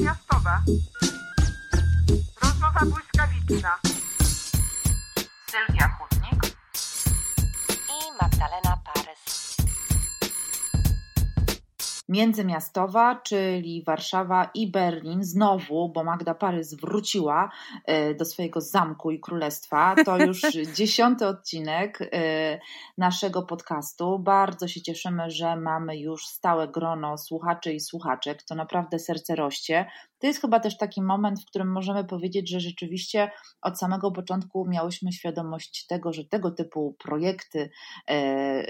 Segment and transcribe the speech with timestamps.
[0.00, 0.62] Miastowa.
[2.42, 3.78] Rozmowa błyskawiczna.
[5.50, 6.56] Sylwia Chudnik.
[7.88, 9.39] i Magdalena Parys.
[12.10, 17.50] Międzymiastowa, czyli Warszawa i Berlin, znowu, bo Magda Parys wróciła
[17.84, 19.94] e, do swojego zamku i królestwa.
[20.04, 20.42] To już
[20.76, 22.58] dziesiąty odcinek e,
[22.98, 24.18] naszego podcastu.
[24.18, 28.42] Bardzo się cieszymy, że mamy już stałe grono słuchaczy i słuchaczek.
[28.42, 29.86] To naprawdę serce roście.
[30.20, 33.30] To jest chyba też taki moment, w którym możemy powiedzieć, że rzeczywiście
[33.62, 37.70] od samego początku miałyśmy świadomość tego, że tego typu projekty
[38.10, 38.62] e,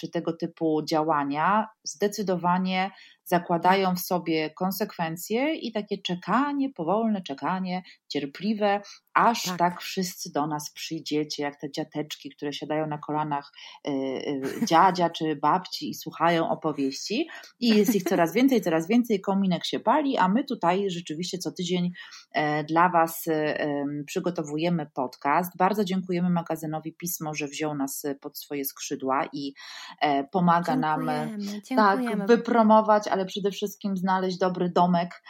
[0.00, 2.90] czy tego typu działania zdecydowanie
[3.28, 8.80] zakładają w sobie konsekwencje i takie czekanie, powolne czekanie, cierpliwe,
[9.14, 9.58] aż tak.
[9.58, 13.52] tak, wszyscy do nas przyjdziecie, jak te dziateczki, które siadają na kolanach
[13.88, 17.28] y, y, dziadzia czy babci i słuchają opowieści.
[17.60, 21.52] I jest ich coraz więcej, coraz więcej, kominek się pali, a my tutaj rzeczywiście co
[21.52, 21.90] tydzień
[22.32, 25.56] e, dla Was e, przygotowujemy podcast.
[25.56, 29.52] Bardzo dziękujemy magazynowi Pismo, że wziął nas pod swoje skrzydła i
[30.00, 32.16] e, pomaga Dziękujemy, nam dziękujemy.
[32.16, 35.22] tak wypromować, ale przede wszystkim znaleźć dobry domek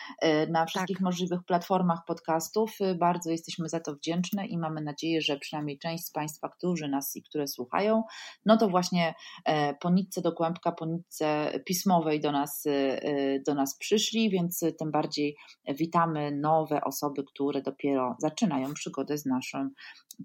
[0.48, 1.04] na wszystkich Tak.
[1.04, 2.78] możliwych platformach podcastów.
[2.98, 7.16] Bardzo jesteśmy za to wdzięczne i mamy nadzieję, że przynajmniej część z Państwa, którzy nas
[7.16, 8.02] i które słuchają,
[8.46, 13.54] no to właśnie e, po nitce do kłębka, po nitce pismowej do nas, e, do
[13.54, 15.36] nas przyszli, więc tym bardziej
[15.68, 19.70] witamy nowe osoby, które dopiero zaczynają przygodę z naszym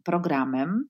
[0.03, 0.88] programem.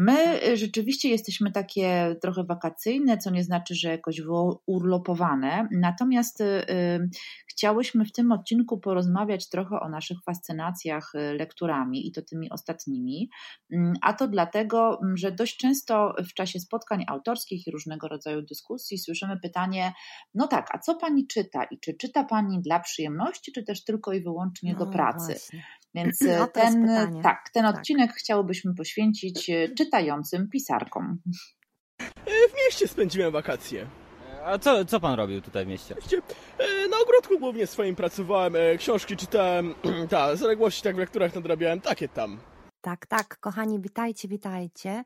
[0.00, 4.20] My y, rzeczywiście jesteśmy takie trochę wakacyjne, co nie znaczy, że jakoś
[4.66, 5.68] urlopowane.
[5.72, 7.08] Natomiast y, y,
[7.46, 13.30] chciałyśmy w tym odcinku porozmawiać trochę o naszych fascynacjach lekturami i to tymi ostatnimi.
[13.72, 18.42] Mm, A to dlatego, mm, że dość często w czasie spotkań autorskich i różnego rodzaju
[18.42, 19.92] dyskusji słyszymy pytanie:
[20.34, 21.64] No tak, a co pani czyta?
[21.64, 25.32] I czy czyta pani dla przyjemności, czy też tylko i wyłącznie do No pracy?
[25.32, 25.64] właśnie.
[26.04, 26.88] Więc No ten,
[27.22, 27.76] tak, ten Tak.
[27.76, 31.18] odcinek chciałobyśmy poświęcić e, czytającym pisarkom.
[32.26, 33.86] W mieście spędziłem wakacje.
[34.44, 35.94] A co, co pan robił tutaj w mieście?
[36.90, 39.74] Na ogródku głównie swoim pracowałem, książki czytałem,
[40.10, 42.38] ta, zaległości tak w lekturach nadrabiałem, takie tam.
[42.80, 45.04] Tak, tak, kochani, witajcie, witajcie.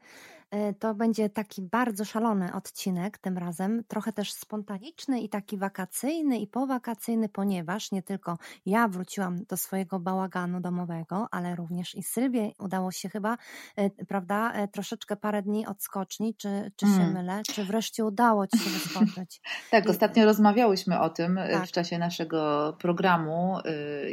[0.53, 6.39] E, To będzie taki bardzo szalony odcinek tym razem, trochę też spontaniczny i taki wakacyjny
[6.39, 12.51] i powakacyjny, ponieważ nie tylko ja wróciłam do swojego bałaganu domowego, ale również i Sylwie
[12.59, 13.37] udało się chyba,
[13.77, 17.13] e, prawda, e, troszeczkę parę dni odskoczni, czy, czy się Mm.
[17.13, 19.41] mylę, czy wreszcie udało ci się wyskoczyć.
[19.71, 21.67] Tak, I- ostatnio rozmawiałyśmy o tym Tak.
[21.67, 23.57] w czasie naszego programu,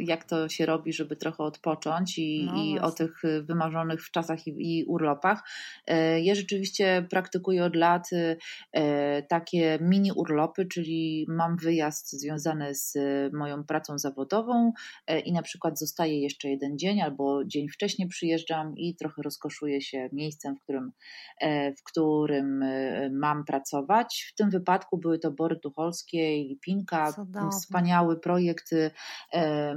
[0.02, 4.46] jak to się robi, żeby trochę odpocząć i, No i o tych wymarzonych w czasach
[4.46, 5.42] i, i urlopach.
[6.30, 8.10] Ja rzeczywiście praktykuję od lat
[8.72, 14.72] e, takie mini urlopy, czyli mam wyjazd związany z e, moją pracą zawodową
[15.06, 19.80] e, i na przykład zostaję jeszcze jeden dzień albo dzień wcześniej przyjeżdżam i trochę rozkoszuję
[19.80, 20.92] się miejscem, w którym,
[21.40, 24.30] e, w którym e, mam pracować.
[24.32, 27.50] W tym wypadku były to Bory Tucholskie i Lipinka, Cudownie.
[27.50, 28.70] wspaniały projekt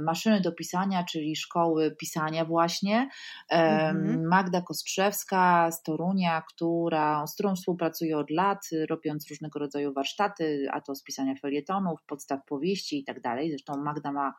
[0.00, 3.08] maszyny do pisania, czyli szkoły pisania właśnie.
[3.48, 4.28] Mhm.
[4.28, 8.58] Magda Kostrzewska z Torunia, która, z którą współpracuję od lat,
[8.90, 13.50] robiąc różnego rodzaju warsztaty, a to z pisania felietonów, podstaw powieści i tak dalej.
[13.50, 14.34] Zresztą Magda ma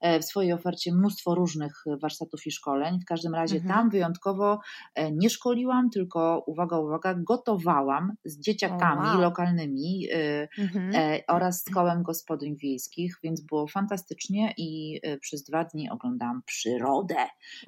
[0.00, 3.00] e, w swojej ofercie mnóstwo różnych warsztatów i szkoleń.
[3.00, 3.74] W każdym razie Mhm.
[3.74, 4.60] tam wyjątkowo
[4.94, 9.20] e, nie szkoliłam, tylko uwaga, uwaga, gotowałam z dzieciakami wow.
[9.20, 10.92] lokalnymi e, Mhm.
[11.28, 17.16] oraz z kołem gospodyń wiejskich, więc było fantastycznie i przez dwa dni oglądałam przyrodę.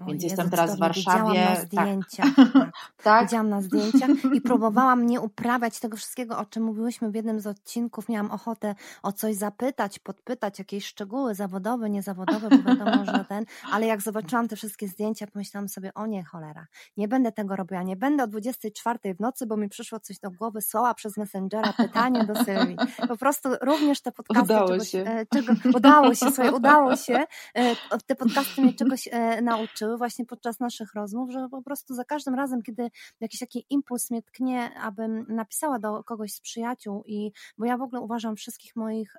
[0.09, 1.41] Więc Jezu, jestem teraz w cudownie, Widziałam Warszawie.
[1.41, 1.67] na Tak.
[1.67, 2.35] zdjęciach.
[2.53, 2.71] Tak.
[3.03, 7.41] Tak, Widziałam na zdjęciach i próbowałam nie uprawiać tego wszystkiego, o czym mówiłyśmy w jednym
[7.41, 8.09] z odcinków.
[8.09, 13.87] Miałam ochotę o coś zapytać, podpytać, jakieś szczegóły zawodowe, niezawodowe, bo wiadomo, że ten, ale
[13.87, 16.67] jak zobaczyłam te wszystkie zdjęcia, pomyślałam sobie, o nie, cholera,
[16.97, 20.31] nie będę tego robiła, nie będę o 24 w nocy, bo mi przyszło coś do
[20.31, 22.77] głowy, słała przez Messengera pytanie do Sylwii.
[23.09, 25.05] Po prostu również te podcasty Udało czegoś, się.
[25.07, 27.25] e, czego, udało się, słuchaj, udało się.
[27.55, 27.77] E,
[28.07, 32.35] Te podcasty mnie czegoś e, nauczyły właśnie podczas naszych rozmów, że po prostu za każdym
[32.35, 32.91] razem, kiedy
[33.21, 37.83] jakiś taki impuls mnie tknie, abym napisała do kogoś z przyjaciół i, bo ja w
[37.83, 39.17] ogóle uważam wszystkich moich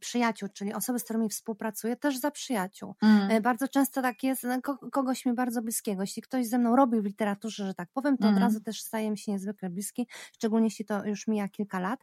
[0.00, 2.94] przyjaciół, czyli osoby, z którymi współpracuję, też za przyjaciół.
[3.02, 3.30] Mm.
[3.30, 6.02] E, Bardzo często tak jest, e, ko- kogoś mi bardzo bliskiego.
[6.02, 8.42] Jeśli ktoś ze mną robi w literaturze, że tak powiem, to od Mhm.
[8.46, 12.00] razu też staje mi się niezwykle bliski, szczególnie jeśli to już mija kilka lat.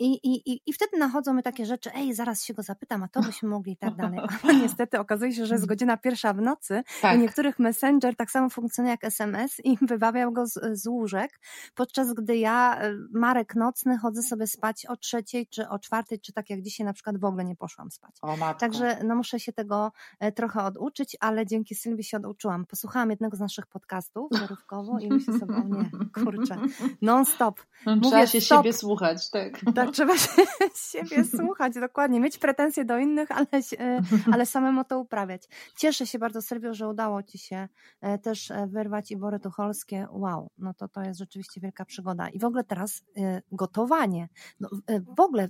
[0.00, 3.20] I, i, i, wtedy nachodzą mi takie rzeczy, ej, zaraz się go zapytam, a to
[3.30, 4.20] byśmy mogli i tak dalej.
[4.48, 7.16] A niestety okazuje się, że jest godzina pierwsza w nocy tak.
[7.16, 11.40] i niektórych Messenger tak samo funkcjonuje jak SMS i wybawiał go z, z łóżek,
[11.74, 16.32] podczas gdy ja, e, Marek Nocny, chodzę sobie spać o trzeciej, czy o czwartej, czy
[16.32, 18.16] tak jak dzisiaj na przykład w ogóle nie poszłam spać.
[18.22, 22.66] O, Także no, muszę się tego e, trochę oduczyć, ale dzięki Sylwii się oduczyłam.
[22.66, 26.56] Posłuchałam jednego z naszych podcastów zarówkowo i myślę sobie, o nie, kurczę,
[27.02, 27.60] non stop.
[27.86, 28.58] No, Mówię, trzeba się stop.
[28.58, 29.60] siebie słuchać, tak.
[29.74, 30.42] Tak, trzeba się
[30.74, 32.20] siebie słuchać, dokładnie.
[32.20, 33.46] Mieć pretensje do innych, ale,
[33.78, 34.00] e,
[34.32, 35.42] ale samemu to uprawiać.
[35.76, 37.68] Cieszę się bardzo, Sylwio, że udało Ci się
[38.00, 40.06] e, też wyrwać Ibory Tucholskie.
[40.10, 42.28] Wow, no to to jest rzeczywiście wielka przygoda.
[42.28, 43.04] I w ogóle teraz
[43.52, 44.28] gotowanie.
[44.60, 44.68] No,
[45.16, 45.48] w ogóle,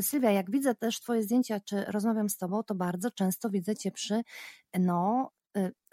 [0.00, 3.90] Sylwia, jak widzę też Twoje zdjęcia, czy rozmawiam z Tobą, to bardzo często widzę Cię
[3.90, 4.22] przy
[4.78, 5.30] no,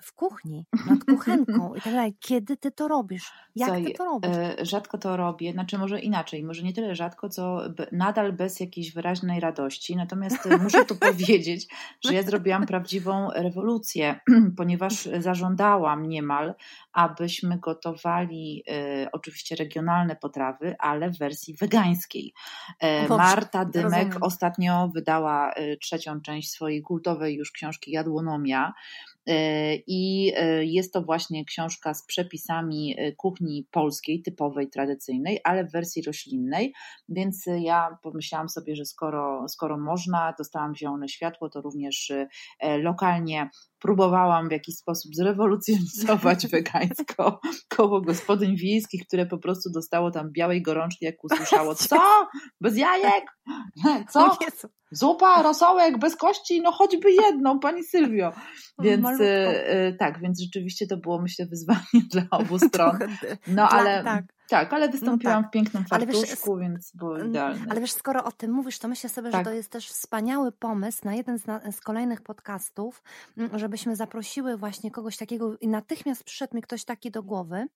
[0.02, 2.16] w kuchni, nad kuchenką i tak dalej.
[2.20, 3.32] Kiedy ty to robisz?
[3.56, 4.32] Jak Słuchaj, ty to robisz?
[4.38, 7.62] E, rzadko to robię, znaczy może inaczej, może nie tyle rzadko, co
[7.92, 9.96] nadal bez jakiejś wyraźnej radości.
[9.96, 11.68] Natomiast e, muszę tu powiedzieć,
[12.06, 14.20] że ja zrobiłam prawdziwą rewolucję,
[14.58, 16.56] ponieważ zażądałam niemal,
[16.94, 22.34] abyśmy gotowali e, oczywiście regionalne potrawy, ale w wersji wegańskiej.
[22.80, 24.24] E, Marta Dymek rozumiem.
[24.24, 28.74] ostatnio wydała e, trzecią część swojej kultowej już książki Jadłonomia.
[29.30, 35.66] E, I e, jest to właśnie książka z przepisami e, kuchni polskiej, typowej, tradycyjnej, ale
[35.66, 36.74] w wersji roślinnej.
[37.10, 42.12] Więc ja pomyślałam sobie, że skoro, skoro można, dostałam zielone światło, to również
[42.82, 43.50] lokalnie
[43.80, 47.40] próbowałam w jakiś sposób zrewolucjonizować wegańsko
[47.70, 52.28] koło gospodyń wiejskich, które po prostu dostało tam białej gorączki, jak usłyszało, co?
[52.62, 53.26] Bez jajek?
[54.10, 54.38] Co?
[54.92, 56.62] Zupa, rosołek, bez kości?
[56.62, 58.32] No choćby jedną, pani Sylwio.
[58.80, 62.98] Więc y, tak, więc rzeczywiście to było myślę wyzwanie dla obu stron.
[63.48, 64.39] No ale tak.
[64.50, 65.50] Tak, ale wystąpiłam no tak.
[65.50, 67.66] w pięknym fartuszku, wiesz, więc było idealne.
[67.70, 69.46] Ale wiesz, skoro o tym mówisz, to myślę sobie, tak.
[69.46, 73.04] że to jest też wspaniały pomysł na jeden z, na, z, kolejnych podcastów,
[73.54, 77.68] żebyśmy zaprosiły właśnie kogoś takiego i natychmiast przyszedł mi ktoś taki do głowy,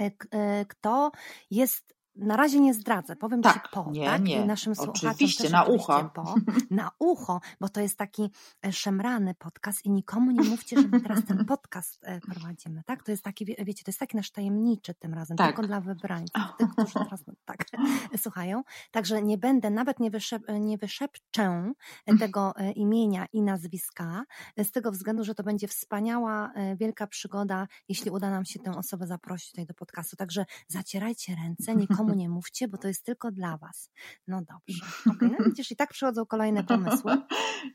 [0.00, 1.12] e, e, kto
[1.50, 4.22] jest na razie nie zdradzę, powiem tak, ci po, nie, tak?
[4.22, 4.42] Nie.
[4.42, 6.10] I naszym oczywiście, słuchaczom na ucho.
[6.14, 6.34] Po,
[6.70, 8.30] na ucho, bo to jest taki
[8.66, 13.02] e, szemrany podcast i nikomu nie mówcie, że my teraz ten podcast e, prowadzimy, tak?
[13.02, 15.46] To jest taki, wiecie, to jest taki nasz tajemniczy tym razem, tak.
[15.46, 17.64] tylko dla wybrańców, tych, którzy teraz tak
[18.22, 18.62] słuchają.
[18.90, 21.72] Także nie będę, nawet nie, wyszep, nie wyszepczę
[22.18, 24.24] tego e, imienia i nazwiska,
[24.58, 29.06] z tego względu, że to będzie wspaniała, wielka przygoda, jeśli uda nam się tę osobę
[29.06, 30.16] zaprosić tutaj do podcastu.
[30.16, 33.90] Także zacierajcie ręce, nikomu nikomu nie mówcie, bo to jest tylko dla was.
[34.28, 34.86] No dobrze.
[35.16, 37.16] Okay, no widzisz, i tak przychodzą kolejne pomysły.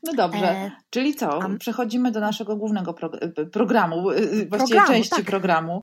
[0.02, 1.42] No dobrze, e, czyli co?
[1.42, 1.58] A...
[1.58, 4.14] Przechodzimy do naszego głównego pro, e, programu, e,
[4.46, 5.24] właściwie programu, części tak.
[5.24, 5.82] programu.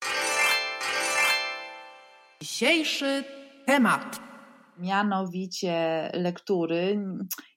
[2.41, 3.23] Dzisiejszy
[3.65, 4.19] temat.
[4.77, 7.05] Mianowicie lektury.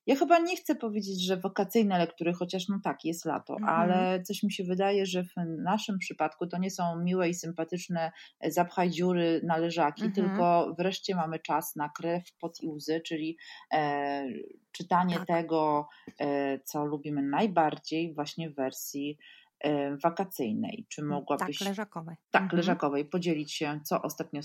[0.07, 3.81] Ja chyba nie chcę powiedzieć, że wakacyjne lektury, chociaż no tak, jest lato, mhm.
[3.81, 8.13] ale coś mi się wydaje, że w naszym przypadku to nie są miłe i sympatyczne
[8.41, 10.15] e, zapchaj dziury na leżaki, mhm.
[10.15, 13.37] tylko wreszcie mamy czas na krew, pot i łzy, czyli
[13.73, 14.27] e,
[14.73, 15.27] czytanie tak.
[15.27, 15.89] tego,
[16.21, 19.19] e, co lubimy najbardziej właśnie w wersji
[19.61, 20.87] e, wakacyjnej.
[20.89, 21.59] Czy mm, mogłabyś.
[21.59, 22.17] Tak, leżakowej.
[22.31, 22.57] Tak, mhm.
[22.57, 23.05] leżakowej.
[23.05, 24.41] Podzielić się, co ostatnio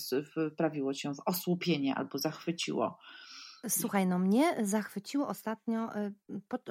[0.52, 2.98] wprawiło cię w osłupienie albo zachwyciło.
[3.68, 6.14] Słuchaj, no mnie zachwyciło ostatnio, y,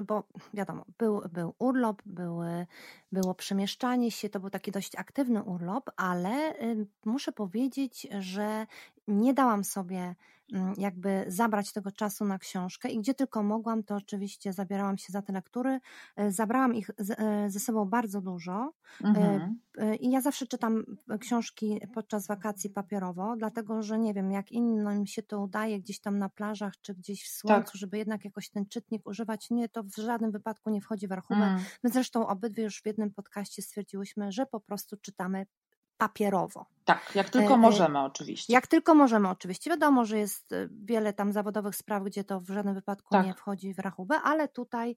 [0.02, 2.66] bo wiadomo, był, był urlop, były,
[3.12, 8.66] było przemieszczanie się, to był taki dość aktywny urlop, ale y, muszę powiedzieć, że
[9.10, 10.14] nie dałam sobie
[10.52, 15.12] mm, jakby zabrać tego czasu na książkę i gdzie tylko mogłam, to oczywiście zabierałam się
[15.12, 15.80] za te lektury.
[16.20, 16.90] Y, zabrałam ich
[17.46, 18.72] ze sobą bardzo dużo
[19.04, 19.58] mhm.
[20.00, 20.84] i ja zawsze czytam
[21.20, 26.18] książki podczas wakacji papierowo, dlatego że nie wiem, jak innym się to udaje gdzieś tam
[26.18, 27.74] na plażach czy gdzieś w słońcu, tak.
[27.74, 29.50] żeby jednak jakoś ten czytnik używać.
[29.50, 31.44] Nie, to w żadnym wypadku nie wchodzi w rachubę.
[31.44, 31.60] Mm.
[31.82, 35.46] My zresztą obydwie już w jednym podcaście stwierdziłyśmy, że po prostu czytamy
[36.00, 36.66] papierowo.
[36.84, 38.52] Tak, jak tylko e, e, możemy oczywiście.
[38.52, 39.70] Jak tylko możemy oczywiście.
[39.70, 43.26] Wiadomo, że jest e, wiele tam zawodowych spraw, gdzie to w żadnym wypadku tak.
[43.26, 44.96] nie wchodzi w rachubę, ale tutaj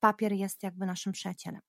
[0.00, 1.60] papier jest jakby naszym przyjacielem.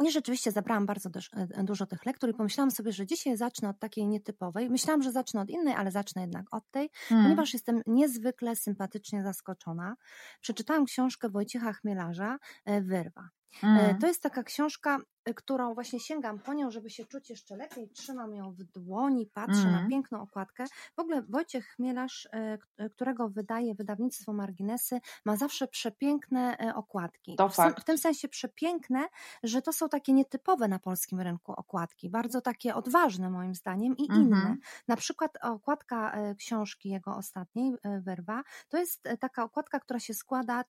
[0.00, 3.78] I rzeczywiście zabrałam bardzo e, dużo tych lektur i pomyślałam sobie, że dzisiaj zacznę od
[3.78, 4.70] takiej nietypowej.
[4.70, 7.26] Myślałam, że zacznę od innej, ale zacznę jednak od tej, hmm.
[7.26, 9.96] ponieważ jestem niezwykle sympatycznie zaskoczona.
[10.40, 13.28] Przeczytałam książkę Wojciecha Chmielarza, e, Wyrwa.
[13.60, 13.98] Hmm.
[13.98, 14.98] To jest taka książka,
[15.36, 19.64] którą właśnie sięgam po nią, żeby się czuć jeszcze lepiej, trzymam ją w dłoni, patrzę
[19.70, 19.90] na Mm.
[19.90, 20.64] piękną okładkę.
[20.96, 27.36] W ogóle Wojciech Chmielarz, e, k- którego wydaje wydawnictwo Marginesy, ma zawsze przepiękne okładki.
[27.36, 27.80] To w, fakt.
[27.80, 29.04] w tym sensie przepiękne,
[29.42, 34.04] że to są takie nietypowe na polskim rynku okładki, bardzo takie odważne moim zdaniem i
[34.06, 34.36] inne.
[34.36, 34.58] Mhm.
[34.88, 40.64] Na przykład okładka książki jego ostatniej, Wyrwa, to jest taka okładka, która się składa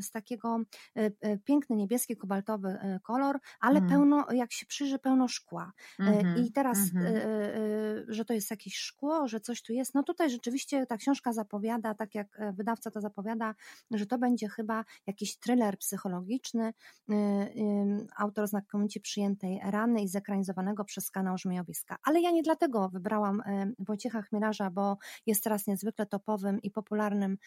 [0.00, 0.58] z takiego
[1.44, 3.91] piękny niebieski, kobaltowy kolor, ale Mhm.
[3.92, 5.72] Pełno, jak się przyjrzy, pełno szkła.
[5.98, 7.06] Mhm, I teraz, mhm.
[7.06, 7.60] e, e,
[8.08, 9.94] że to jest jakieś szkło, że coś tu jest.
[9.94, 13.54] No tutaj rzeczywiście ta książka zapowiada, tak jak wydawca to zapowiada,
[13.90, 16.72] że to będzie chyba jakiś thriller psychologiczny,
[17.10, 21.96] y, y, autor znakomicie przyjętej rany i zekranizowanego przez kanał Żmiowiska.
[22.02, 23.42] Ale ja nie dlatego wybrałam
[23.78, 27.38] Wojciecha Chmielarza, bo jest teraz niezwykle topowym i popularnym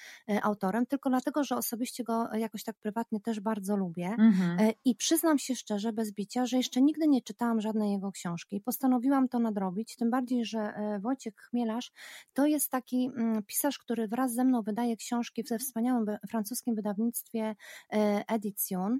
[0.41, 4.15] autorem, tylko dlatego, że osobiście go jakoś tak prywatnie też bardzo lubię.
[4.19, 4.59] Mhm.
[4.59, 8.61] E, I przyznam się szczerze, bez bicia, że jeszcze nigdy nie czytałam żadnej jego książki.
[8.61, 11.91] Postanowiłam to nadrobić, tym bardziej, że e, Wojciech Chmielarz
[12.33, 17.55] to jest taki mm, pisarz, który wraz ze mną wydaje książki we wspaniałym francuskim wydawnictwie
[17.93, 18.99] e, Edition.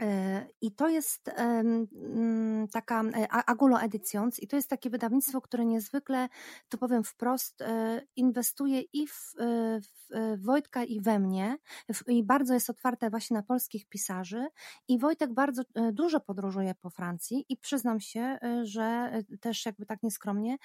[0.00, 5.64] E, I to jest mm, taka e, Agulo Editions i to jest takie wydawnictwo, które
[5.64, 6.28] niezwykle,
[6.68, 9.34] to powiem wprost, e, inwestuje i w,
[10.10, 11.56] w Wojtka i we mnie
[12.06, 14.46] i bardzo jest otwarte właśnie na polskich pisarzy
[14.88, 15.62] i Wojtek bardzo
[15.92, 20.56] dużo podróżuje po Francji i przyznam się, że też jakby tak nieskromnie,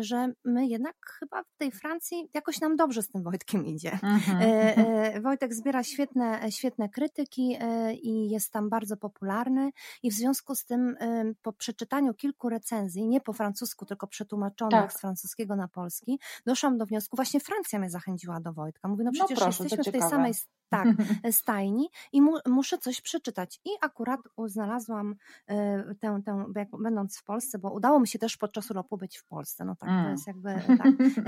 [0.00, 3.92] że my jednak chyba w tej Francji jakoś nam dobrze z tym Wojtkiem idzie.
[3.92, 4.42] Mhm.
[4.42, 7.58] E, e, Wojtek zbiera świetne, świetne krytyki
[8.02, 9.70] i jest tam bardzo popularny
[10.02, 10.96] i w związku z tym
[11.42, 14.92] po przeczytaniu kilku recenzji, nie po francusku, tylko przetłumaczonych Tak.
[14.92, 18.88] z francuskiego na polski, doszłam do wniosku, właśnie Francja mnie zachęciła do Wojtka.
[18.88, 20.34] Mówię, no No przecież proszę, to jesteśmy w tej samej
[20.68, 20.86] tak,
[21.40, 23.60] stajni i mu, muszę coś przeczytać.
[23.64, 25.14] I akurat znalazłam
[25.46, 26.44] e, tę, tę
[26.78, 29.64] będąc w Polsce, bo udało mi się też podczas urlopu być w Polsce.
[29.64, 30.10] No tak, to Mm.
[30.10, 30.86] jest jakby tak.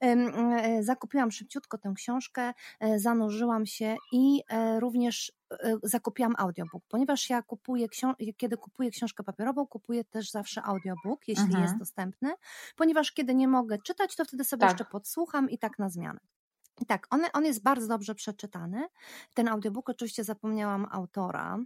[0.00, 7.30] E, Zakupiłam szybciutko tę książkę, e, zanurzyłam się i e, również e, zakupiłam audiobook, ponieważ
[7.30, 7.86] ja kupuję
[8.36, 11.62] kiedy kupuję książkę papierową, kupuję też zawsze audiobook, jeśli Mhm.
[11.64, 12.34] jest dostępny,
[12.76, 14.70] ponieważ kiedy nie mogę czytać, to wtedy sobie Tak.
[14.70, 16.20] jeszcze podsłucham i tak na zmianę.
[16.88, 18.86] Tak, on, on jest bardzo dobrze przeczytany.
[19.34, 21.58] Ten audiobook, oczywiście zapomniałam autora.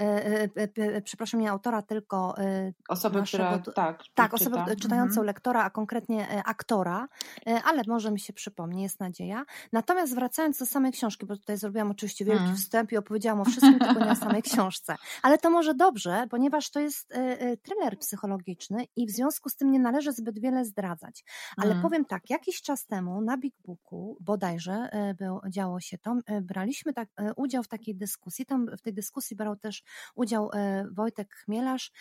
[0.00, 4.28] E, e, e, e, przepraszam, nie autora, tylko e, Osoby, naszego która tak, tak, czyta.
[4.32, 5.26] osobę czytającą Mhm.
[5.26, 7.08] lektora, a konkretnie e, aktora,
[7.46, 9.44] e, ale może mi się przypomni, jest nadzieja.
[9.72, 12.56] Natomiast wracając do samej książki, bo tutaj zrobiłam oczywiście wielki Mm.
[12.56, 14.96] wstęp i opowiedziałam o wszystkim, tylko nie o samej książce.
[15.22, 19.56] Ale to może dobrze, ponieważ to jest e, e, thriller psychologiczny i w związku z
[19.56, 21.24] tym nie należy zbyt wiele zdradzać.
[21.56, 21.82] Ale Mm.
[21.82, 24.16] powiem tak, jakiś czas temu na Big Booku
[24.54, 28.46] bodajże e, był, działo się to, e, braliśmy tak, e, udział w takiej dyskusji.
[28.46, 29.82] Tam w tej dyskusji brał też
[30.14, 30.50] udział
[30.92, 31.92] Wojtek Chmielarz.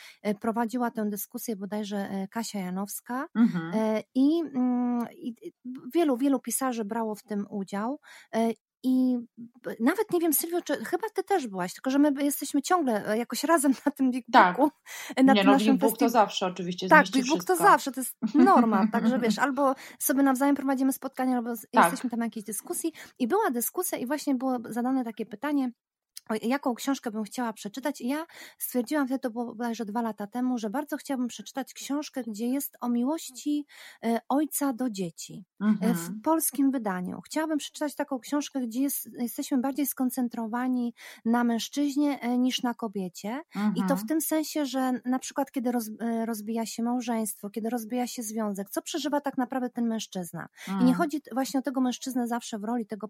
[0.41, 3.27] Prowadziła tę dyskusję bodajże Kasia Janowska.
[3.36, 3.74] Mhm.
[3.74, 5.53] Mm, i i
[5.93, 8.00] wielu, wielu pisarzy brało w tym udział.
[8.86, 9.18] I
[9.80, 13.18] nawet nie wiem, Sylwio, czy chyba ty też byłaś, tylko że my jesteśmy ciągle e,
[13.18, 14.58] jakoś razem na tym Big Tak.
[14.58, 14.72] Booku.
[15.16, 17.56] e, Na Nie tym no, naszym Big Book to zawsze oczywiście tak, Big Book to
[17.56, 21.84] zawsze, to jest norma, także wiesz, albo sobie nawzajem prowadzimy spotkania, albo Tak.
[21.86, 25.72] jesteśmy tam jakiejś dyskusji i była dyskusja i właśnie było zadane takie pytanie,
[26.42, 28.25] jaką książkę bym chciała przeczytać ja
[28.58, 32.77] stwierdziłam wtedy, to było bodajże dwa lata temu, że bardzo chciałabym przeczytać książkę, gdzie jest
[32.82, 33.65] o miłości
[34.03, 35.96] e, ojca do dzieci e, Mhm.
[35.96, 37.22] w polskim wydaniu.
[37.25, 40.94] Chciałabym przeczytać taką książkę, gdzie jest, jesteśmy bardziej skoncentrowani
[41.25, 43.42] na mężczyźnie e, niż na kobiecie
[43.75, 43.98] i to Mhm.
[43.98, 45.89] w tym sensie, że na przykład kiedy roz,
[46.25, 50.48] rozbija się małżeństwo, kiedy rozbija się związek, co przeżywa tak naprawdę ten mężczyzna.
[50.80, 50.94] I nie Mm.
[50.94, 53.10] chodzi właśnie o tego mężczyznę zawsze w roli tego,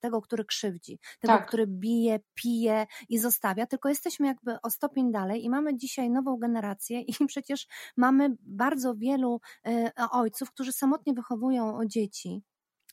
[0.00, 1.46] tego który krzywdzi, tego, Tak.
[1.46, 6.36] który bije, pije i zostawia, tylko jesteśmy jakby o stopień dalej i mamy dzisiaj nową
[6.36, 7.66] generację i przecież
[7.96, 12.42] mamy bardzo wielu e, ojców, którzy samotnie wychowują dzieci.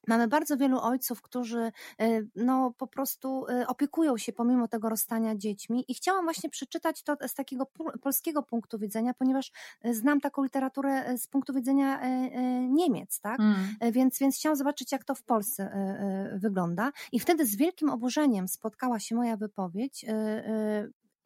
[0.08, 5.36] Mamy bardzo wielu ojców, którzy e, no, po prostu e, opiekują się pomimo tego rozstania
[5.36, 7.66] dziećmi i chciałam właśnie przeczytać to z takiego
[8.02, 12.02] polskiego punktu widzenia, ponieważ e, znam taką literaturę z punktu widzenia
[12.70, 13.40] Niemiec, tak?
[13.40, 13.56] Mm.
[13.92, 15.72] Więc, więc chciałam zobaczyć, jak to w Polsce
[16.36, 16.92] wygląda.
[17.12, 20.06] I wtedy z wielkim oburzeniem spotkała się moja wypowiedź.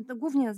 [0.07, 0.53] to Głównie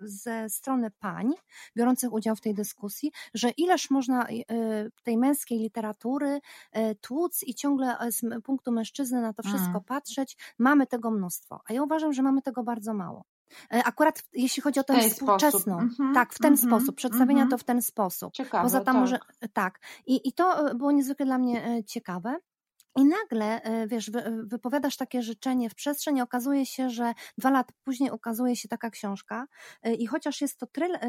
[0.00, 1.32] ze strony pań
[1.76, 4.34] biorących udział w tej dyskusji, że ileż można e,
[5.02, 6.40] tej męskiej literatury
[6.72, 9.84] e, tłuc i ciągle z punktu mężczyzny na to wszystko Mm.
[9.84, 10.36] patrzeć.
[10.58, 13.24] Mamy tego mnóstwo, a ja uważam, że mamy tego bardzo mało.
[13.72, 15.78] E, Akurat jeśli chodzi o tę współczesną.
[15.78, 17.50] Mhm, tak, w ten mhm, sposób, przedstawienia mhm.
[17.50, 18.32] to w ten sposób.
[18.32, 19.00] Ciekawe, Poza tam tak.
[19.00, 19.18] może
[19.52, 19.80] tak.
[20.06, 22.38] I, I to e, było niezwykle dla mnie e, ciekawe.
[23.00, 24.10] I nagle, e, wiesz,
[24.44, 29.46] wypowiadasz takie życzenie w przestrzeni, okazuje się, że dwa lata później ukazuje się taka książka
[29.82, 30.66] e, i chociaż jest to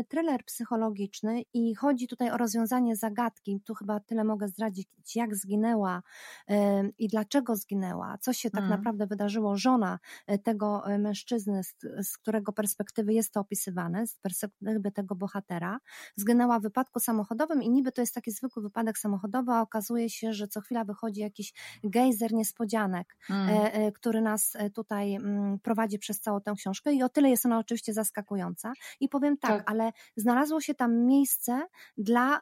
[0.10, 6.03] thriller, psychologiczny i chodzi tutaj o rozwiązanie zagadki, tu chyba tyle mogę zdradzić, jak zginęła
[6.50, 8.69] e, i dlaczego zginęła, co się tak mm.
[8.69, 10.00] naprawdę wydarzyło, żona
[10.43, 15.79] tego mężczyzny, z, z którego perspektywy jest to opisywane, z perspektywy tego bohatera,
[16.15, 20.33] zginęła w wypadku samochodowym i niby to jest taki zwykły wypadek samochodowy, a okazuje się,
[20.33, 23.50] że co chwila wychodzi jakiś gejzer niespodzianek, mm.
[23.50, 27.29] E, e, który nas e, tutaj mm, prowadzi przez całą tę książkę i o tyle
[27.29, 28.73] jest ona oczywiście zaskakująca.
[29.00, 29.71] I powiem tak, tak.
[29.71, 31.61] ale znalazło się tam miejsce
[31.97, 32.41] dla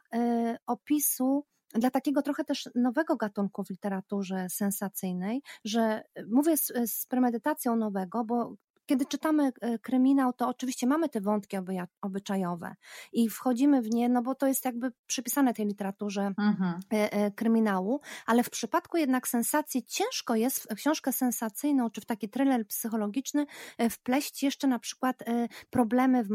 [0.66, 1.44] opisu
[1.74, 8.24] dla takiego trochę też nowego gatunku w literaturze sensacyjnej, że mówię z, z premedytacją nowego,
[8.24, 8.54] bo
[8.90, 11.56] kiedy czytamy e, kryminał, to oczywiście mamy te wątki
[12.02, 12.74] obyczajowe
[13.12, 16.80] i wchodzimy w nie, no bo to jest jakby przypisane tej literaturze mhm.
[16.92, 22.06] E, e, kryminału, ale w przypadku jednak sensacji ciężko jest w książkę sensacyjną czy w
[22.06, 23.46] taki thriller psychologiczny
[23.90, 25.22] wpleść jeszcze na przykład
[25.70, 26.28] problemy w,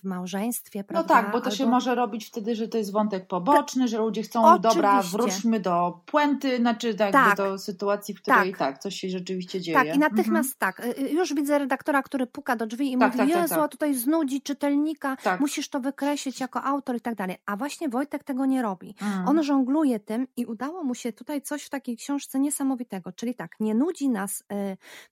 [0.00, 1.14] w małżeństwie, no prawda?
[1.14, 1.56] No tak, bo to Albo...
[1.56, 4.74] się może robić wtedy, że to jest wątek poboczny, że ludzie chcą, oczywiście.
[4.74, 7.36] dobra, wróćmy do puenty, znaczy tak, tak.
[7.36, 8.58] do sytuacji, w której tak.
[8.58, 8.78] tak.
[8.78, 9.78] coś się rzeczywiście dzieje.
[9.78, 10.94] Tak, i natychmiast mhm.
[10.94, 11.10] tak.
[11.12, 13.64] Już widzę redaktora autora, który puka do drzwi i tak, mówi, tak, tak Jezu, tak,
[13.64, 15.40] a tutaj znudzi czytelnika, tak.
[15.40, 17.36] musisz to wykreślić jako autor i tak dalej.
[17.46, 18.94] A właśnie Wojtek tego nie robi.
[19.02, 19.28] Mm.
[19.28, 23.12] On żongluje tym i udało mu się tutaj coś w takiej książce niesamowitego.
[23.12, 24.44] Czyli tak, nie nudzi nas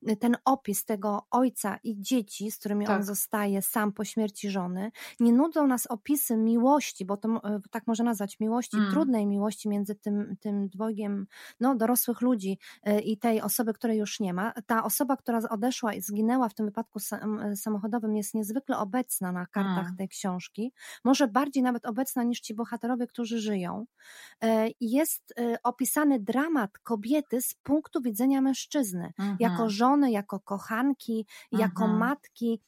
[0.08, 4.92] y, ten opis tego ojca i dzieci, z którymi on zostaje sam po śmierci żony.
[5.20, 8.90] Nie nudzą nas opisy miłości, bo to y, tak można nazwać miłości, mm.
[8.90, 11.26] trudnej miłości między tym, tym dwojgiem
[11.60, 12.58] no, dorosłych ludzi
[12.88, 14.52] y, i tej osoby, której już nie ma.
[14.66, 16.98] Ta osoba, która odeszła i zginęła w tym wypadku
[17.42, 19.96] e, samochodowym jest niezwykle obecna na kartach hmm.
[19.96, 20.72] tej książki,
[21.04, 23.86] może bardziej nawet obecna niż ci bohaterowie, którzy żyją.
[24.42, 29.70] E, jest e, opisany dramat kobiety z punktu widzenia mężczyzny, jako mhm.
[29.70, 31.98] żony, jako kochanki, jako mhm.
[31.98, 32.60] matki,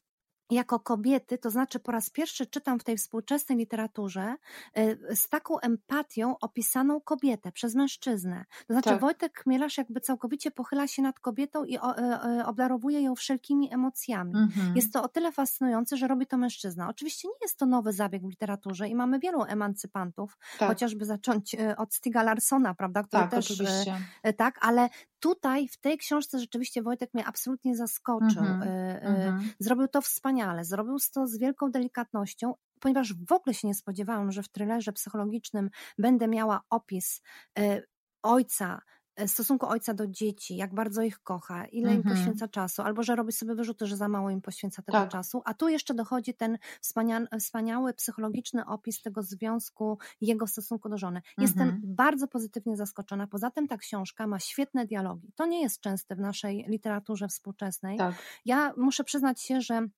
[0.51, 4.37] jako kobiety, to znaczy po raz pierwszy czytam w tej współczesnej literaturze
[4.79, 8.45] y, z taką empatią opisaną kobietę przez mężczyznę.
[8.67, 9.01] To znaczy tak.
[9.01, 11.81] Wojtek Chmielarz jakby całkowicie pochyla się nad kobietą i y,
[12.41, 14.35] y, obdarowuje ją wszelkimi emocjami.
[14.37, 14.77] Mhm.
[14.77, 16.89] Jest to o tyle fascynujące, że robi to mężczyzna.
[16.89, 20.69] Oczywiście nie jest to nowy zabieg w literaturze i mamy wielu emancypantów, tak.
[20.69, 23.97] chociażby zacząć od Stiga Larsona, prawda, który tak, też oczywiście.
[24.37, 24.89] tak, ale
[25.21, 28.43] tutaj w tej książce rzeczywiście Wojtek mnie absolutnie zaskoczył.
[28.43, 28.63] Mhm.
[29.03, 29.51] Mhm.
[29.59, 34.33] Zrobił to wspaniale wspaniale, zrobił to z wielką delikatnością, ponieważ w ogóle się nie spodziewałam,
[34.33, 37.23] że w thrillerze psychologicznym będę miała opis
[37.59, 37.83] e,
[38.23, 38.81] ojca,
[39.17, 42.17] e, stosunku ojca do dzieci, jak bardzo ich kocha, ile im mhm.
[42.17, 45.11] poświęca czasu, albo że robi sobie wyrzuty, że za mało im poświęca tego tak.
[45.11, 50.99] czasu, a tu jeszcze dochodzi ten wspania wspaniały psychologiczny opis tego związku, jego stosunku do
[50.99, 51.23] żony.
[51.39, 51.81] Jestem mhm.
[51.85, 53.27] bardzo pozytywnie zaskoczona.
[53.27, 55.33] Poza tym ta książka ma świetne dialogi.
[55.37, 57.99] To nie jest częste w naszej literaturze współczesnej.
[57.99, 58.15] Tak.
[58.45, 59.89] Ja muszę przyznać się, że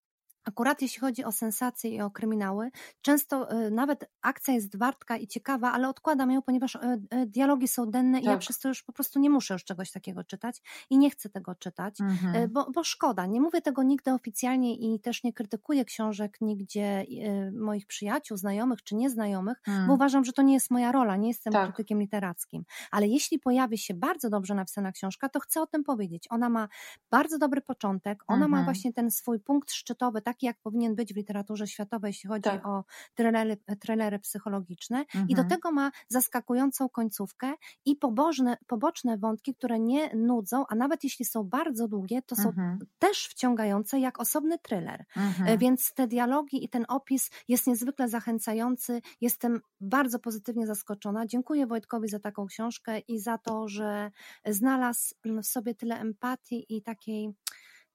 [0.46, 2.70] Akurat jeśli chodzi o sensacje i o kryminały,
[3.02, 6.78] często y, nawet akcja jest wartka i ciekawa, ale odkładam ją, ponieważ y,
[7.14, 8.24] y, dialogi są denne tak.
[8.24, 8.40] i ja tak.
[8.40, 11.54] przez to już po prostu nie muszę już czegoś takiego czytać i nie chcę tego
[11.54, 12.50] czytać, mhm.
[12.50, 13.26] bo, bo szkoda.
[13.26, 17.06] Nie mówię tego nigdy oficjalnie i też nie krytykuję książek nigdzie
[17.52, 19.86] moich przyjaciół, znajomych czy nieznajomych, mhm.
[19.86, 21.64] bo uważam, że to nie jest moja rola, nie jestem tak.
[21.64, 22.64] krytykiem literackim.
[22.90, 26.26] Ale jeśli pojawi się bardzo dobrze napisana książka, to chcę o tym powiedzieć.
[26.30, 26.68] Ona ma
[27.10, 28.50] bardzo dobry początek, ona mhm.
[28.50, 32.28] ma właśnie ten swój punkt szczytowy, tak taki, jak powinien być w literaturze światowej, jeśli
[32.28, 32.66] chodzi tak.
[32.66, 34.98] o trailery, trailery psychologiczne.
[34.98, 35.28] Mhm.
[35.28, 35.48] I do mhm.
[35.48, 37.52] tego ma zaskakującą końcówkę
[37.84, 42.48] i pobożne, poboczne wątki, które nie nudzą, a nawet jeśli są bardzo długie, to są
[42.48, 42.78] mhm.
[42.98, 45.04] też wciągające jak osobny thriller.
[45.16, 45.48] Mhm.
[45.48, 49.02] E, więc te dialogi i ten opis jest niezwykle zachęcający.
[49.20, 51.26] Jestem bardzo pozytywnie zaskoczona.
[51.26, 54.10] Dziękuję Wojtkowi za taką książkę i za to, że
[54.46, 57.34] znalazł w sobie tyle empatii i takiej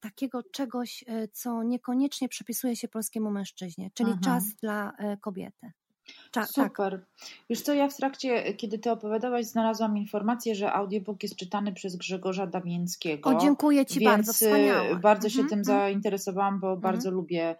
[0.01, 4.17] takiego czegoś, e, co niekoniecznie przypisuje się polskiemu mężczyźnie, czyli Aha.
[4.17, 4.41] Mhm.
[4.41, 5.71] czas dla e, kobiety.
[6.31, 6.49] Cza, tak.
[6.49, 6.71] Super.
[6.91, 7.29] Tak.
[7.49, 11.95] Wiesz co, ja w trakcie, kiedy ty opowiadałaś, znalazłam informację, że audiobook jest czytany przez
[11.95, 13.29] Grzegorza Damińskiego.
[13.29, 14.95] O, dziękuję ci bardzo, wspaniałe.
[14.95, 15.79] Bardzo się mhm, tym mhm.
[15.79, 17.55] zainteresowałam, bo bardzo lubię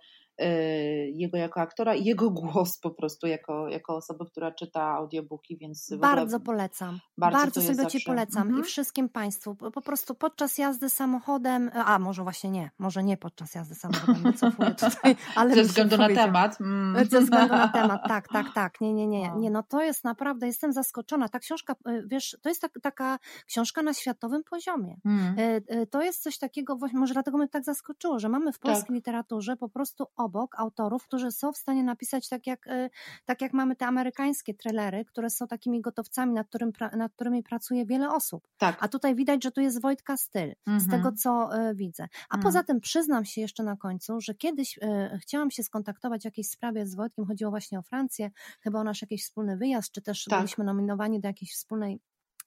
[1.14, 5.94] jego jako aktora i jego głos po prostu jako, jako osoby, która czyta audiobooki, więc
[6.00, 7.00] bardzo polecam.
[7.18, 8.12] Bardzo, bardzo serdecznie zawsze...
[8.12, 8.62] polecam mhm.
[8.62, 9.56] i wszystkim Państwu.
[9.56, 14.72] Po prostu podczas jazdy samochodem, a może właśnie nie, może nie podczas jazdy samochodem, wycofuję
[14.72, 16.62] tutaj, ale ze względu na temat.
[16.62, 17.06] Mm.
[17.06, 18.82] Ze względu na temat, tak, tak, tak.
[18.82, 19.40] Nie, nie, nie, no.
[19.40, 19.52] nie.
[19.52, 21.30] No to jest naprawdę, jestem zaskoczona.
[21.30, 24.98] Ta książka, y, wiesz, to jest tak, taka książka na światowym poziomie.
[25.06, 25.40] Mm.
[25.40, 28.96] Y, to jest coś takiego, może dlatego mnie tak zaskoczyło, że mamy w polskiej tak.
[28.96, 32.90] literaturze po prostu ob obok autorów, którzy są w stanie napisać tak jak, y,
[33.26, 37.86] tak jak mamy te amerykańskie trailery, które są takimi gotowcami, nad, którym, nad którymi pracuje
[37.86, 38.48] wiele osób.
[38.58, 38.78] Tak.
[38.80, 40.80] A tutaj widać, że tu jest Wojtka styl, Mhm.
[40.80, 42.04] z tego co y, widzę.
[42.30, 42.44] A Mhm.
[42.44, 46.50] poza tym przyznam się jeszcze na końcu, że kiedyś y, chciałam się skontaktować w jakiejś
[46.50, 50.24] sprawie z Wojtkiem, chodziło właśnie o Francję, chyba o nasz jakiś wspólny wyjazd, czy też
[50.24, 50.40] Tak.
[50.40, 52.02] byliśmy nominowani do jakiejś wspólnej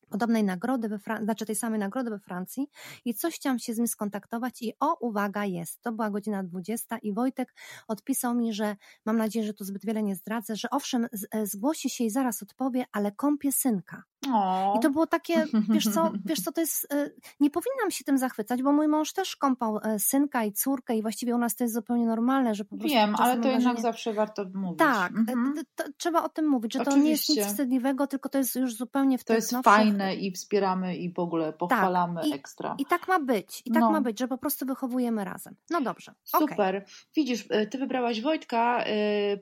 [0.09, 2.67] podobnej nagrody, we Fran- znaczy tej samej nagrody we Francji
[3.05, 5.81] i coś chciałam się z nim skontaktować i o, uwaga, jest.
[5.83, 7.55] To była godzina 20 i Wojtek
[7.89, 11.47] odpisał mi, że mam nadzieję, że tu zbyt wiele nie zdradzę, że owszem, z- e,
[11.47, 14.03] zgłosi się i zaraz odpowie, ale kąpie synka.
[14.33, 14.75] O.
[14.79, 17.11] I to było takie, wiesz co, wiesz co, to jest, e,
[17.41, 21.03] nie powinnam się tym zachwycać, bo mój mąż też kąpał e, synka i córkę i
[21.03, 23.81] właściwie u nas to jest zupełnie normalne, że po prostu Wiem, ale to mam jednak
[23.81, 24.79] zawsze warto mówić.
[24.79, 25.55] tak, e, Mhm.
[25.55, 27.51] t- t- trzeba o tym mówić, że to nie jest nic Oczywiście.
[27.51, 31.19] wstydliwego, tylko to jest już zupełnie w To jest nowszych- fajne i wspieramy i w
[31.19, 32.75] ogóle pochwalamy i- ekstra.
[32.79, 33.91] I tak ma być, i tak No.
[33.91, 35.55] ma być, że po prostu wychowujemy razem.
[35.71, 36.15] No dobrze.
[36.25, 36.85] Super.
[37.17, 38.85] Widzisz, y, ty wybrałaś Wojtka,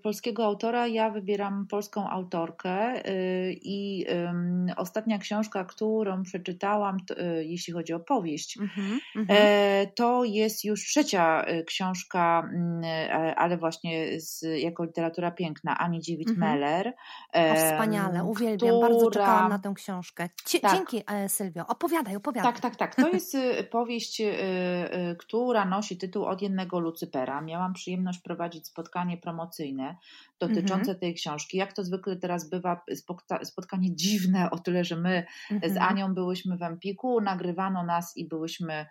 [0.02, 3.02] polskiego autora, ja wybieram polską autorkę
[3.54, 4.06] i
[4.76, 9.38] ostatnia książka, którą przeczytałam, to, y, jeśli chodzi o powieść, Mhm, mhm.
[9.42, 15.78] E, To jest już trzecia e, książka, mm, e, ale właśnie z, jako literatura piękna,
[15.78, 16.88] Ani Dziewit-Meller.
[16.88, 20.28] O, em, wspaniale, uwielbiam, bardzo która- czekałam na tę książkę.
[20.44, 20.72] Cie, Tak.
[20.76, 22.52] Dzięki e, Sylwio, opowiadaj, opowiadaj.
[22.52, 22.94] Tak, tak, tak.
[22.94, 23.36] To jest
[23.70, 24.22] powieść,
[25.18, 27.40] która nosi tytuł Od jednego Lucypera.
[27.40, 29.96] Miałam przyjemność prowadzić spotkanie promocyjne
[30.40, 30.98] dotyczące Mhm.
[30.98, 31.56] tej książki.
[31.56, 32.82] Jak to zwykle teraz bywa,
[33.44, 35.82] spotkanie dziwne o tyle, że my z Mhm.
[35.82, 38.86] Anią byłyśmy w Empiku, nagrywano nas i byłyśmy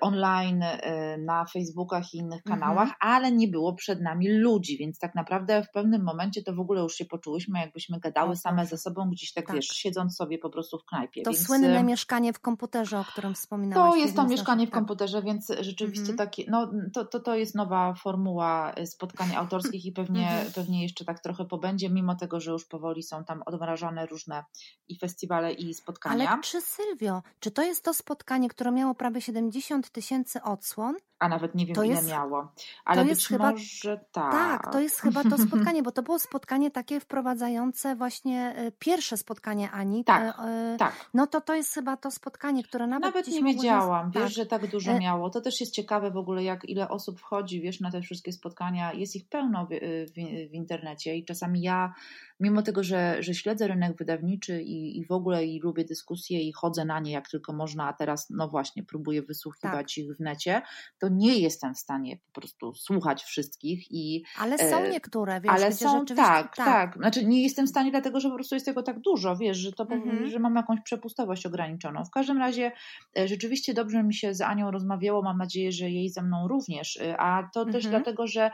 [0.00, 0.78] online y,
[1.18, 2.60] na Facebookach i innych Mhm.
[2.60, 6.60] kanałach, ale nie było przed nami ludzi, więc tak naprawdę w pewnym momencie to w
[6.60, 8.68] ogóle już się poczułyśmy, jakbyśmy gadały O same Boże.
[8.70, 9.56] ze sobą gdzieś tak, Tak.
[9.56, 11.22] wiesz, siedząc sobie po prostu w knajpie.
[11.22, 13.90] To więc, słynne y, mieszkanie w komputerze, o którym wspominałaś.
[13.92, 14.74] to jest to mieszkanie w tak.
[14.78, 16.18] komputerze, więc rzeczywiście Mhm.
[16.18, 20.52] takie, no to, to, to jest nowa formuła spotkań autorskich i pewnie, Mhm.
[20.52, 24.44] pewnie jeszcze tak trochę pobędzie, mimo tego, że już powoli są tam odmrażane różne
[24.88, 26.30] i festiwale i spotkania.
[26.30, 30.96] Ale czy Sylwio, czy to jest to spotkanie, które miało prawie 70 tysięcy odsłon?
[31.24, 32.52] A nawet nie wiem, To ile jest- miało.
[32.84, 34.32] Ale to być chyba- może tak.
[34.32, 39.16] Tak, to jest chyba to spotkanie, bo to było spotkanie takie wprowadzające właśnie e, pierwsze
[39.16, 40.04] spotkanie Ani.
[40.04, 41.10] Tak, e, e, Tak.
[41.14, 44.32] No to to jest chyba to spotkanie, które nawet, Nawet nie nas- wiedziałam, wiesz, tak.
[44.32, 45.30] że tak dużo E- miało.
[45.30, 48.92] To też jest ciekawe w ogóle, jak ile osób wchodzi, wiesz, na te wszystkie spotkania.
[48.92, 49.68] Jest ich pełno w,
[50.10, 50.14] w,
[50.50, 51.94] w internecie i czasami ja,
[52.40, 56.52] mimo tego, że, że śledzę rynek wydawniczy i, i w ogóle i lubię dyskusje i
[56.52, 59.98] chodzę na nie jak tylko można, a teraz, no właśnie, próbuję wysłuchiwać Tak.
[60.04, 60.62] ich w necie,
[60.98, 65.52] to nie jestem w stanie po prostu słuchać wszystkich i Ale są E, niektóre, wiesz,
[65.52, 68.66] ale są rzeczywiście tak, tak, Znaczy nie jestem w stanie, dlatego że po prostu jest
[68.66, 70.26] tego tak dużo, wiesz, że to Mhm.
[70.30, 72.04] że mam jakąś przepustowość ograniczoną.
[72.04, 72.72] W każdym razie
[73.18, 76.96] e, rzeczywiście dobrze mi się z Anią rozmawiało, mam nadzieję, że jej ze mną również,
[76.96, 77.90] e, a to też Mhm.
[77.90, 78.50] dlatego, że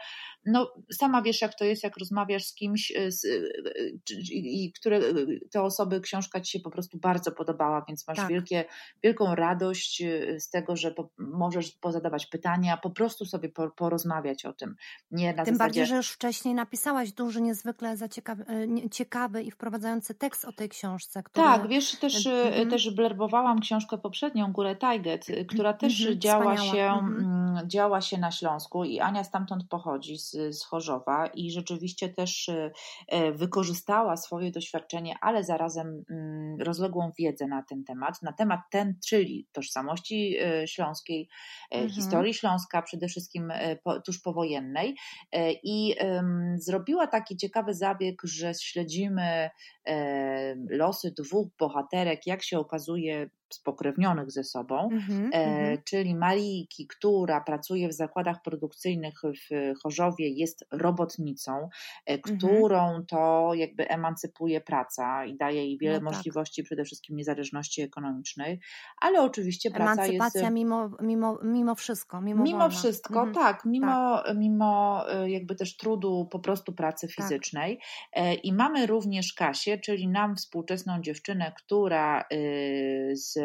[0.46, 3.26] no, sama wiesz jak to jest, jak rozmawiasz z kimś z,
[4.32, 5.00] i które
[5.52, 8.28] te osoby, książka ci się po prostu bardzo podobała, więc masz Tak.
[8.28, 8.64] wielkie,
[9.02, 10.02] wielką radość
[10.38, 12.49] z tego, że po, możesz pozadawać pytania,
[12.82, 14.76] po prostu sobie po, porozmawiać o tym.
[15.10, 18.44] Nie na Tym zasadzie, bardziej, że już wcześniej napisałaś duży, niezwykle zaciekawy,
[18.84, 21.22] e, ciekawy i wprowadzający tekst o tej książce.
[21.22, 21.44] Który...
[21.46, 22.70] Tak, wiesz, też, Mhm.
[22.70, 26.74] też blerbowałam książkę poprzednią, Górę Tajget, e, która też Mhm, działa, wspaniała.
[26.74, 27.18] się, Mhm.
[27.24, 32.50] mm, działa się na Śląsku i Ania stamtąd pochodzi, z, z Chorzowa i rzeczywiście też
[33.34, 39.46] wykorzystała swoje doświadczenie, ale zarazem mm, rozległą wiedzę na ten temat, na temat ten, czyli
[39.52, 40.36] tożsamości
[40.66, 41.28] śląskiej,
[41.74, 41.92] e, Mhm.
[42.30, 44.96] Historii Śląska, przede wszystkim e, tuż powojennej.
[45.32, 45.96] E, i
[46.56, 49.50] zrobiła taki ciekawy zabieg, że śledzimy
[49.86, 54.88] e, losy dwóch bohaterek, jak się okazuje, spokrewnionych ze sobą.
[54.92, 55.78] Mhm, E, mhm.
[55.84, 61.68] czyli Marijki, która pracuje w zakładach produkcyjnych w Chorzowie, jest robotnicą,
[62.06, 62.38] e, Mhm.
[62.38, 66.14] którą to jakby emancypuje praca i daje jej wiele No tak.
[66.16, 68.60] możliwości, przede wszystkim niezależności ekonomicznej,
[69.00, 70.52] ale oczywiście praca Emancypacja jest.
[70.54, 72.74] mimo, mimo, mimo wszystko, mimo, Mimo wolna.
[72.76, 73.34] wszystko, Mhm.
[73.34, 77.16] tak, mimo, mimo e, jakby też trudu po prostu pracy Tak.
[77.16, 77.80] fizycznej.
[78.12, 82.26] E, I mamy również Kasię, czyli nam współczesną dziewczynę, która e,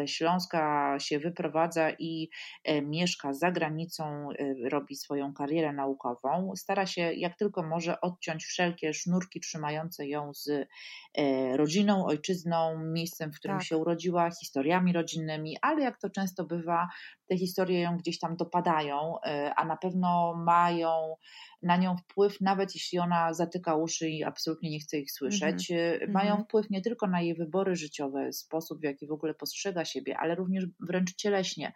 [0.04, 2.28] z Śląska się wyprowadza i
[2.64, 6.52] e, mieszka za granicą, e, robi swoją karierę naukową.
[6.56, 10.48] Stara się jak tylko może odciąć wszelkie sznurki trzymające ją z
[11.14, 13.66] e, rodziną, ojczyzną, miejscem, w którym Tak.
[13.66, 16.88] się urodziła, historiami rodzinnymi, ale jak to często bywa,
[17.28, 21.16] te historie ją gdzieś tam dopadają, e, a na pewno mają
[21.62, 25.70] na nią wpływ, nawet jeśli ona zatyka uszy i absolutnie nie chce ich słyszeć.
[25.70, 26.44] E, Mają Mhm.
[26.44, 30.34] wpływ nie tylko na jej wybory życiowe, sposób w jaki w ogóle postrzega siebie, ale
[30.34, 31.72] również wręcz cieleśnie.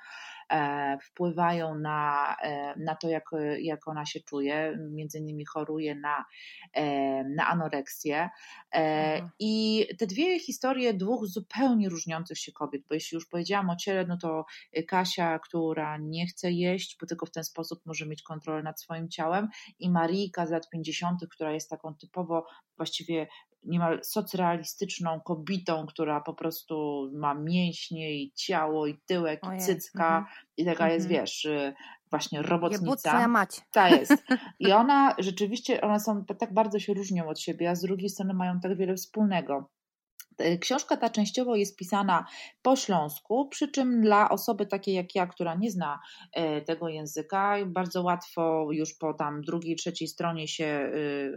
[0.50, 2.36] E, wpływają na,
[2.76, 3.24] na to, jak,
[3.60, 4.78] jak ona się czuje.
[4.90, 6.24] Między innymi choruje na,
[7.36, 8.28] na anoreksję.
[8.70, 9.30] Mhm.
[9.38, 14.06] I te dwie historie dwóch zupełnie różniących się kobiet, bo jeśli już powiedziałam o ciele,
[14.06, 14.44] no to
[14.88, 19.08] Kasia, która nie chce jeść, bo tylko w ten sposób może mieć kontrolę nad swoim
[19.08, 23.26] ciałem, i Marijka z lat 50., która jest taką typowo właściwie
[23.64, 29.58] niemal socrealistyczną kobietą, która po prostu ma mięśnie i ciało i tyłek Ojej.
[29.58, 30.36] i cycka mhm.
[30.56, 31.22] i taka jest, mhm.
[31.22, 31.74] wiesz, y,
[32.10, 33.28] właśnie robotnica.
[33.28, 33.60] Mać.
[33.72, 34.24] Ta jest.
[34.58, 38.34] I ona rzeczywiście, one są tak bardzo się różnią od siebie, a z drugiej strony
[38.34, 39.70] mają tak wiele wspólnego.
[40.40, 42.26] E, książka ta częściowo jest pisana
[42.62, 46.00] po śląsku, przy czym dla osoby takiej jak ja, która nie zna
[46.32, 50.90] e, tego języka, bardzo łatwo już po tam drugiej, trzeciej stronie się e,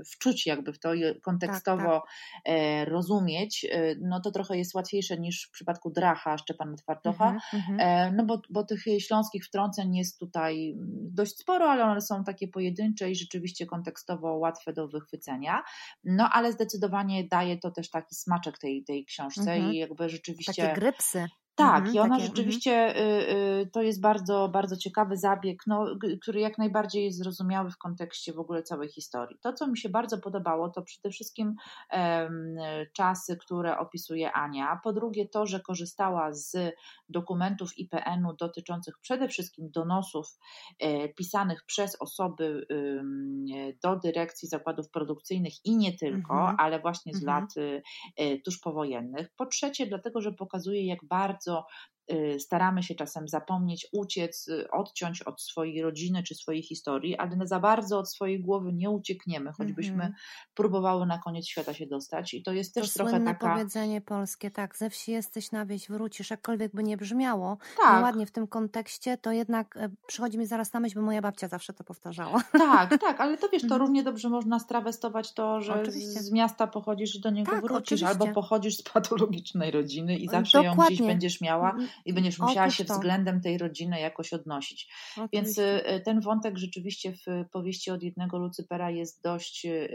[0.06, 0.90] wczuć jakby w to
[1.22, 2.04] kontekstowo tak,
[2.46, 2.90] tak.
[2.90, 3.66] rozumieć,
[4.02, 8.14] no to trochę jest łatwiejsze niż w przypadku Dracha Szczepana Twardocha, mm-hmm.
[8.14, 10.76] no bo, bo tych śląskich wtrąceń jest tutaj
[11.12, 15.64] dość sporo, ale one są takie pojedyncze i rzeczywiście kontekstowo łatwe do wychwycenia,
[16.04, 19.74] no ale zdecydowanie daje to też taki smaczek tej, tej tej książce mhm.
[19.74, 20.62] i jakby rzeczywiście.
[20.62, 21.28] Takie grypsy.
[21.56, 23.08] Tak, mhm, i ona takie, rzeczywiście mhm.
[23.08, 25.86] y, y, to jest bardzo, bardzo ciekawy zabieg, no,
[26.22, 29.38] który jak najbardziej jest zrozumiały w kontekście w ogóle całej historii.
[29.42, 31.56] To, co mi się bardzo podobało, to przede wszystkim
[32.94, 34.80] czasy, które opisuje Ania.
[34.84, 36.76] Po drugie, to, że korzystała z
[37.10, 40.28] dokumentów IPN-u dotyczących przede wszystkim donosów
[40.80, 42.68] e, pisanych przez osoby
[43.84, 46.56] do dyrekcji zakładów produkcyjnych i nie tylko, mhm.
[46.60, 47.42] ale właśnie z mhm.
[47.42, 49.30] lat y, tuż powojennych.
[49.38, 51.93] Po trzecie, dlatego, że pokazuje, jak bardzo bardzo Y,
[52.40, 57.60] staramy się czasem zapomnieć, uciec, y, odciąć od swojej rodziny czy swojej historii, ale za
[57.60, 60.54] bardzo od swojej głowy nie uciekniemy, choćbyśmy mm -hmm.
[60.56, 62.34] próbowały na koniec świata się dostać.
[62.34, 63.54] I to jest też to trochę taka...
[63.54, 67.58] powiedzenie polskie, tak, ze wsi jesteś na wieś, wrócisz, jakkolwiek by nie brzmiało.
[67.78, 67.96] Tak.
[67.96, 71.22] No ładnie w tym kontekście, to jednak e, przychodzi mi zaraz na myśl, bo moja
[71.22, 72.44] babcia zawsze to powtarzała.
[72.52, 73.82] Tak, tak, ale to wiesz, to mhm.
[73.82, 76.20] równie dobrze można strawestować to, że oczywiście.
[76.20, 78.08] z miasta pochodzisz i do niego tak, wrócisz, oczywiście.
[78.08, 80.84] albo pochodzisz z patologicznej rodziny i zawsze Dokładnie.
[80.84, 81.76] ją gdzieś będziesz miała
[82.06, 84.94] i będziesz musiała się względem tej rodziny jakoś odnosić.
[85.34, 89.90] Więc y, ten wątek rzeczywiście w powieści od jednego Lucypera jest dość y,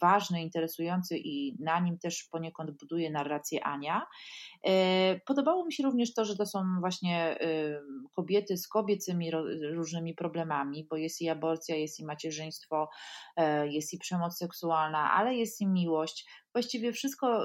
[0.00, 4.06] ważny, interesujący i na nim też poniekąd buduje narrację Ania.
[4.66, 7.38] E, podobało mi się również to, że to są właśnie
[8.16, 9.30] kobiety z kobiecymi
[9.74, 12.88] różnymi problemami, bo jest i aborcja, jest i macierzyństwo,
[13.36, 17.44] e, jest i przemoc seksualna, ale jest i miłość właściwie wszystko,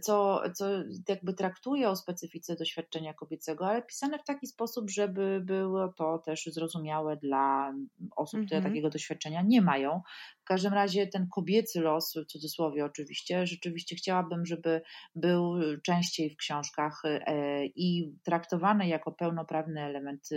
[0.00, 0.66] co, co
[1.08, 6.46] jakby traktuje o specyfice doświadczenia kobiecego, ale pisane w taki sposób, żeby było to też
[6.46, 7.74] zrozumiałe dla
[8.16, 8.72] osób, które mhm.
[8.72, 10.00] takiego doświadczenia nie mają.
[10.42, 14.82] W każdym razie ten kobiecy los, w cudzysłowie oczywiście, rzeczywiście chciałabym, żeby
[15.14, 20.28] był częściej w książkach e, i traktowany jako pełnoprawny element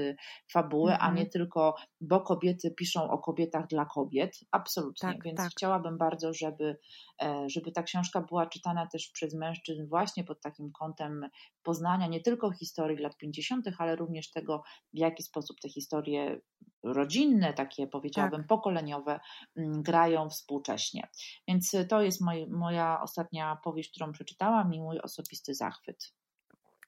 [0.52, 1.10] fabuły, mhm.
[1.10, 1.30] a nie mhm.
[1.30, 4.40] tylko, bo kobiety piszą o kobietach dla kobiet.
[4.52, 5.10] Absolutnie.
[5.10, 5.52] Tak, Więc tak.
[5.52, 6.78] chciałabym bardzo, żeby,
[7.22, 11.30] e, żeby ta książka była czytana też przez mężczyzn właśnie pod takim kątem
[11.64, 14.64] poznania nie tylko historii lat 50., ale również tego,
[14.94, 16.42] w jaki sposób te historie
[16.84, 18.48] rodzinne, takie powiedziałabym tak.
[18.48, 19.20] pokoleniowe,
[19.58, 21.08] mm, grają współcześnie.
[21.48, 26.14] Więc to jest moj, moja ostatnia powieść, którą przeczytałam i mój osobisty zachwyt.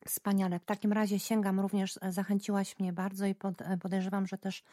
[0.08, 0.60] Wspaniale.
[0.60, 4.64] W takim razie sięgam również, e, zachęciłaś mnie bardzo i e, podejrzewam, że też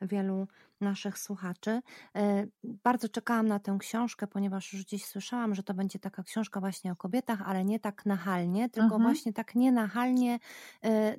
[0.00, 0.48] wielu
[0.80, 1.80] naszych słuchaczy.
[2.16, 6.60] E, bardzo czekałam na tę książkę, ponieważ już gdzieś słyszałam, że to będzie taka książka
[6.60, 9.02] właśnie o kobietach, ale nie tak nachalnie, tylko mhm.
[9.02, 10.38] właśnie tak nienachalnie,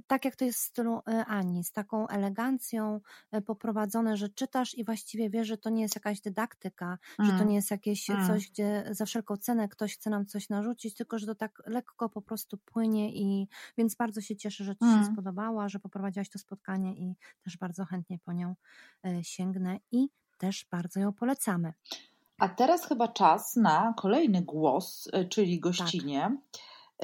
[0.07, 3.01] tak jak to jest w stylu Ani, z taką elegancją
[3.45, 7.49] poprowadzone, że czytasz i właściwie wiesz, że to nie jest jakaś dydaktyka, że to mhm.
[7.49, 8.27] nie jest jakieś mhm.
[8.27, 12.09] coś, gdzie za wszelką cenę ktoś chce nam coś narzucić, tylko że to tak lekko
[12.09, 13.47] po prostu płynie i
[13.77, 15.13] więc bardzo się cieszę, że Ci się mm.
[15.13, 18.55] spodobała, że poprowadziłaś to spotkanie i też bardzo chętnie po nią
[19.03, 19.23] e,
[19.91, 21.73] i też bardzo ją polecamy.
[22.37, 26.21] A teraz chyba czas na kolejny głos, e, czyli gościnie.
[26.21, 26.61] Tak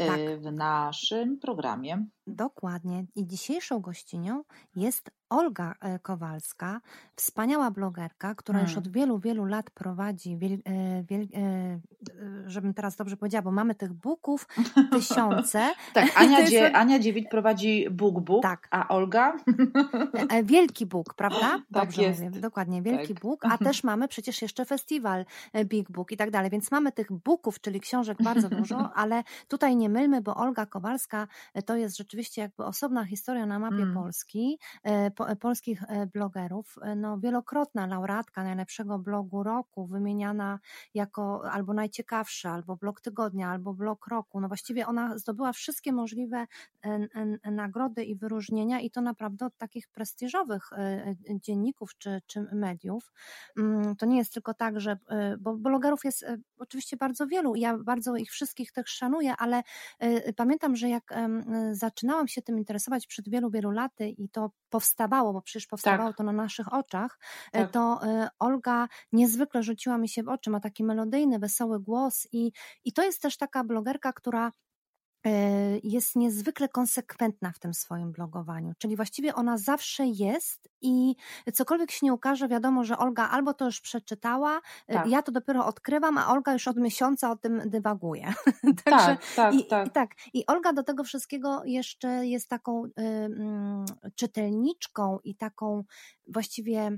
[0.08, 0.42] tak.
[0.42, 2.06] w naszym programie.
[2.28, 3.06] Dokładnie.
[3.16, 4.44] I dzisiejszą gościnią
[4.76, 6.82] jest Olga e, Kowalska,
[7.16, 8.70] wspaniała blogerka, która hmm.
[8.70, 11.80] już od wielu, wielu lat prowadzi, wiel, e, wiel, e,
[12.46, 14.48] żebym teraz dobrze powiedziała, bo mamy tych booków
[14.94, 15.74] tysiące.
[15.94, 16.52] tak, Ania, jest...
[16.52, 18.68] Dzie, Ania Dziewit prowadzi BookBook, tak.
[18.72, 19.38] a Olga?
[20.44, 21.38] Wielki Book, prawda?
[21.74, 22.22] Tak dobrze jest.
[22.22, 22.40] Mówię.
[22.40, 23.24] Dokładnie, Wielki tak.
[23.24, 25.26] Book, a też mamy przecież jeszcze festiwal
[25.66, 29.76] Big Book i tak dalej, więc mamy tych booków, czyli książek bardzo dużo, ale tutaj
[29.76, 31.28] nie mylmy, bo Olga Kowalska
[31.66, 33.94] to jest rzeczywiście jakby osobna historia na mapie Mm.
[33.94, 36.76] Polski, e, po, polskich e, blogerów.
[36.82, 40.60] E, No, wielokrotna laureatka najlepszego blogu roku, wymieniana
[40.94, 44.40] jako albo najciekawsza, albo blog tygodnia, albo blog roku.
[44.42, 46.48] No właściwie ona zdobyła wszystkie możliwe e,
[47.44, 52.42] e, nagrody i wyróżnienia i to naprawdę od takich prestiżowych e, e, dzienników czy, czy
[52.54, 53.12] mediów.
[53.58, 57.56] Mm, To nie jest tylko tak, że, e, bo blogerów jest e, oczywiście bardzo wielu
[57.56, 59.64] i ja bardzo ich wszystkich też szanuję, ale
[60.00, 61.30] e, pamiętam, że jak e,
[62.08, 66.24] zaczynałam się tym interesować przed wielu, wielu laty i to powstawało, bo przecież powstawało to
[66.24, 67.20] na naszych oczach,
[67.54, 67.72] e, Tak.
[67.72, 72.52] to e, Olga niezwykle rzuciła mi się w oczy, ma taki melodyjny, wesoły głos i,
[72.86, 74.52] i to jest też taka blogerka, która
[75.84, 81.16] jest niezwykle konsekwentna w tym swoim blogowaniu, czyli właściwie ona zawsze jest i
[81.54, 85.08] cokolwiek się nie ukaże, wiadomo, że Olga albo to już przeczytała, e, Tak.
[85.08, 88.34] ja to dopiero odkrywam, a Olga już od miesiąca o tym dywaguje.
[88.86, 89.88] Także Tak, tak, i, tak.
[89.88, 90.16] I tak.
[90.34, 93.86] I Olga do tego wszystkiego jeszcze jest taką y, mm,
[94.16, 95.84] czytelniczką i taką
[96.28, 96.98] właściwie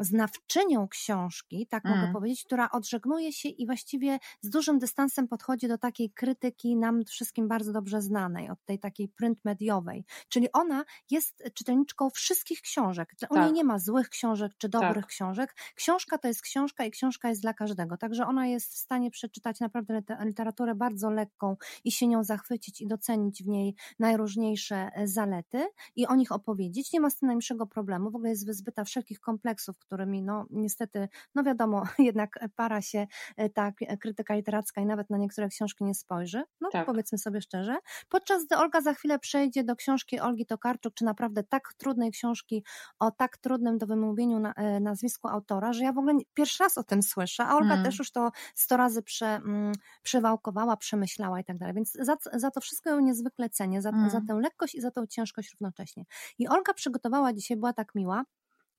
[0.00, 2.12] znawczynią książki, tak mogę Mm.
[2.12, 7.48] powiedzieć, która odżegnuje się i właściwie z dużym dystansem podchodzi do takiej krytyki nam wszystkim
[7.48, 10.04] bardzo dobrze znanej, od tej takiej print mediowej.
[10.28, 13.12] Czyli ona jest czytelniczką wszystkich książek.
[13.30, 13.54] U niej Tak.
[13.54, 15.06] nie ma złych książek czy dobrych Tak.
[15.06, 15.54] książek.
[15.74, 17.96] Książka to jest książka i książka jest dla każdego.
[17.96, 22.80] Także ona jest w stanie przeczytać naprawdę lite- literaturę bardzo lekką i się nią zachwycić
[22.80, 26.92] i docenić w niej najróżniejsze e, zalety i o nich opowiedzieć.
[26.92, 28.10] Nie ma z tym najmniejszego problemu.
[28.10, 33.50] W ogóle jest wyzbyta wszelkich kompleksów, którymi no niestety, no wiadomo, jednak para się e,
[33.50, 36.42] ta k- krytyka literacka i nawet na niektóre książki nie spojrzy.
[36.60, 36.86] No Tak.
[36.86, 37.76] powiedzmy sobie szczerze.
[38.08, 42.64] Podczas gdy Olga za chwilę przejdzie do książki Olgi Tokarczuk, czy naprawdę tak trudnej książki
[42.98, 46.78] o tak trudnym do wymówieniu na, e, nazwisku autora, że ja w ogóle pierwszy raz
[46.78, 47.84] o tym słyszę, a Olga Mm.
[47.84, 51.74] też już to sto razy prze, mm, przewałkowała, przemyślała i tak dalej.
[51.74, 54.10] Więc za, za to wszystko ją niezwykle cenię, za, Mm.
[54.10, 56.04] za tę lekkość i za tą ciężkość równocześnie.
[56.38, 58.24] I Olga przygotowała dzisiaj, była tak miła,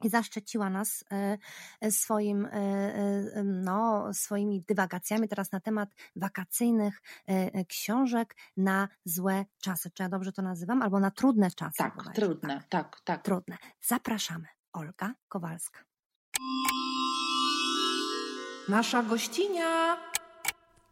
[0.04, 1.38] i zaszczeciła nas e,
[1.82, 7.02] e, swoim, e, no, swoimi dywagacjami teraz na temat wakacyjnych
[7.68, 9.92] książek na złe czasy.
[9.92, 10.82] Czy ja dobrze to nazywam?
[10.82, 11.78] Albo na trudne czasy.
[11.78, 12.22] Tak, bodajże.
[12.22, 13.24] trudne, tak, tak.
[13.24, 13.58] Trudne.
[13.82, 14.48] Zapraszamy.
[14.74, 15.80] Olga Kowalska.
[18.70, 19.98] Nasza gościnia.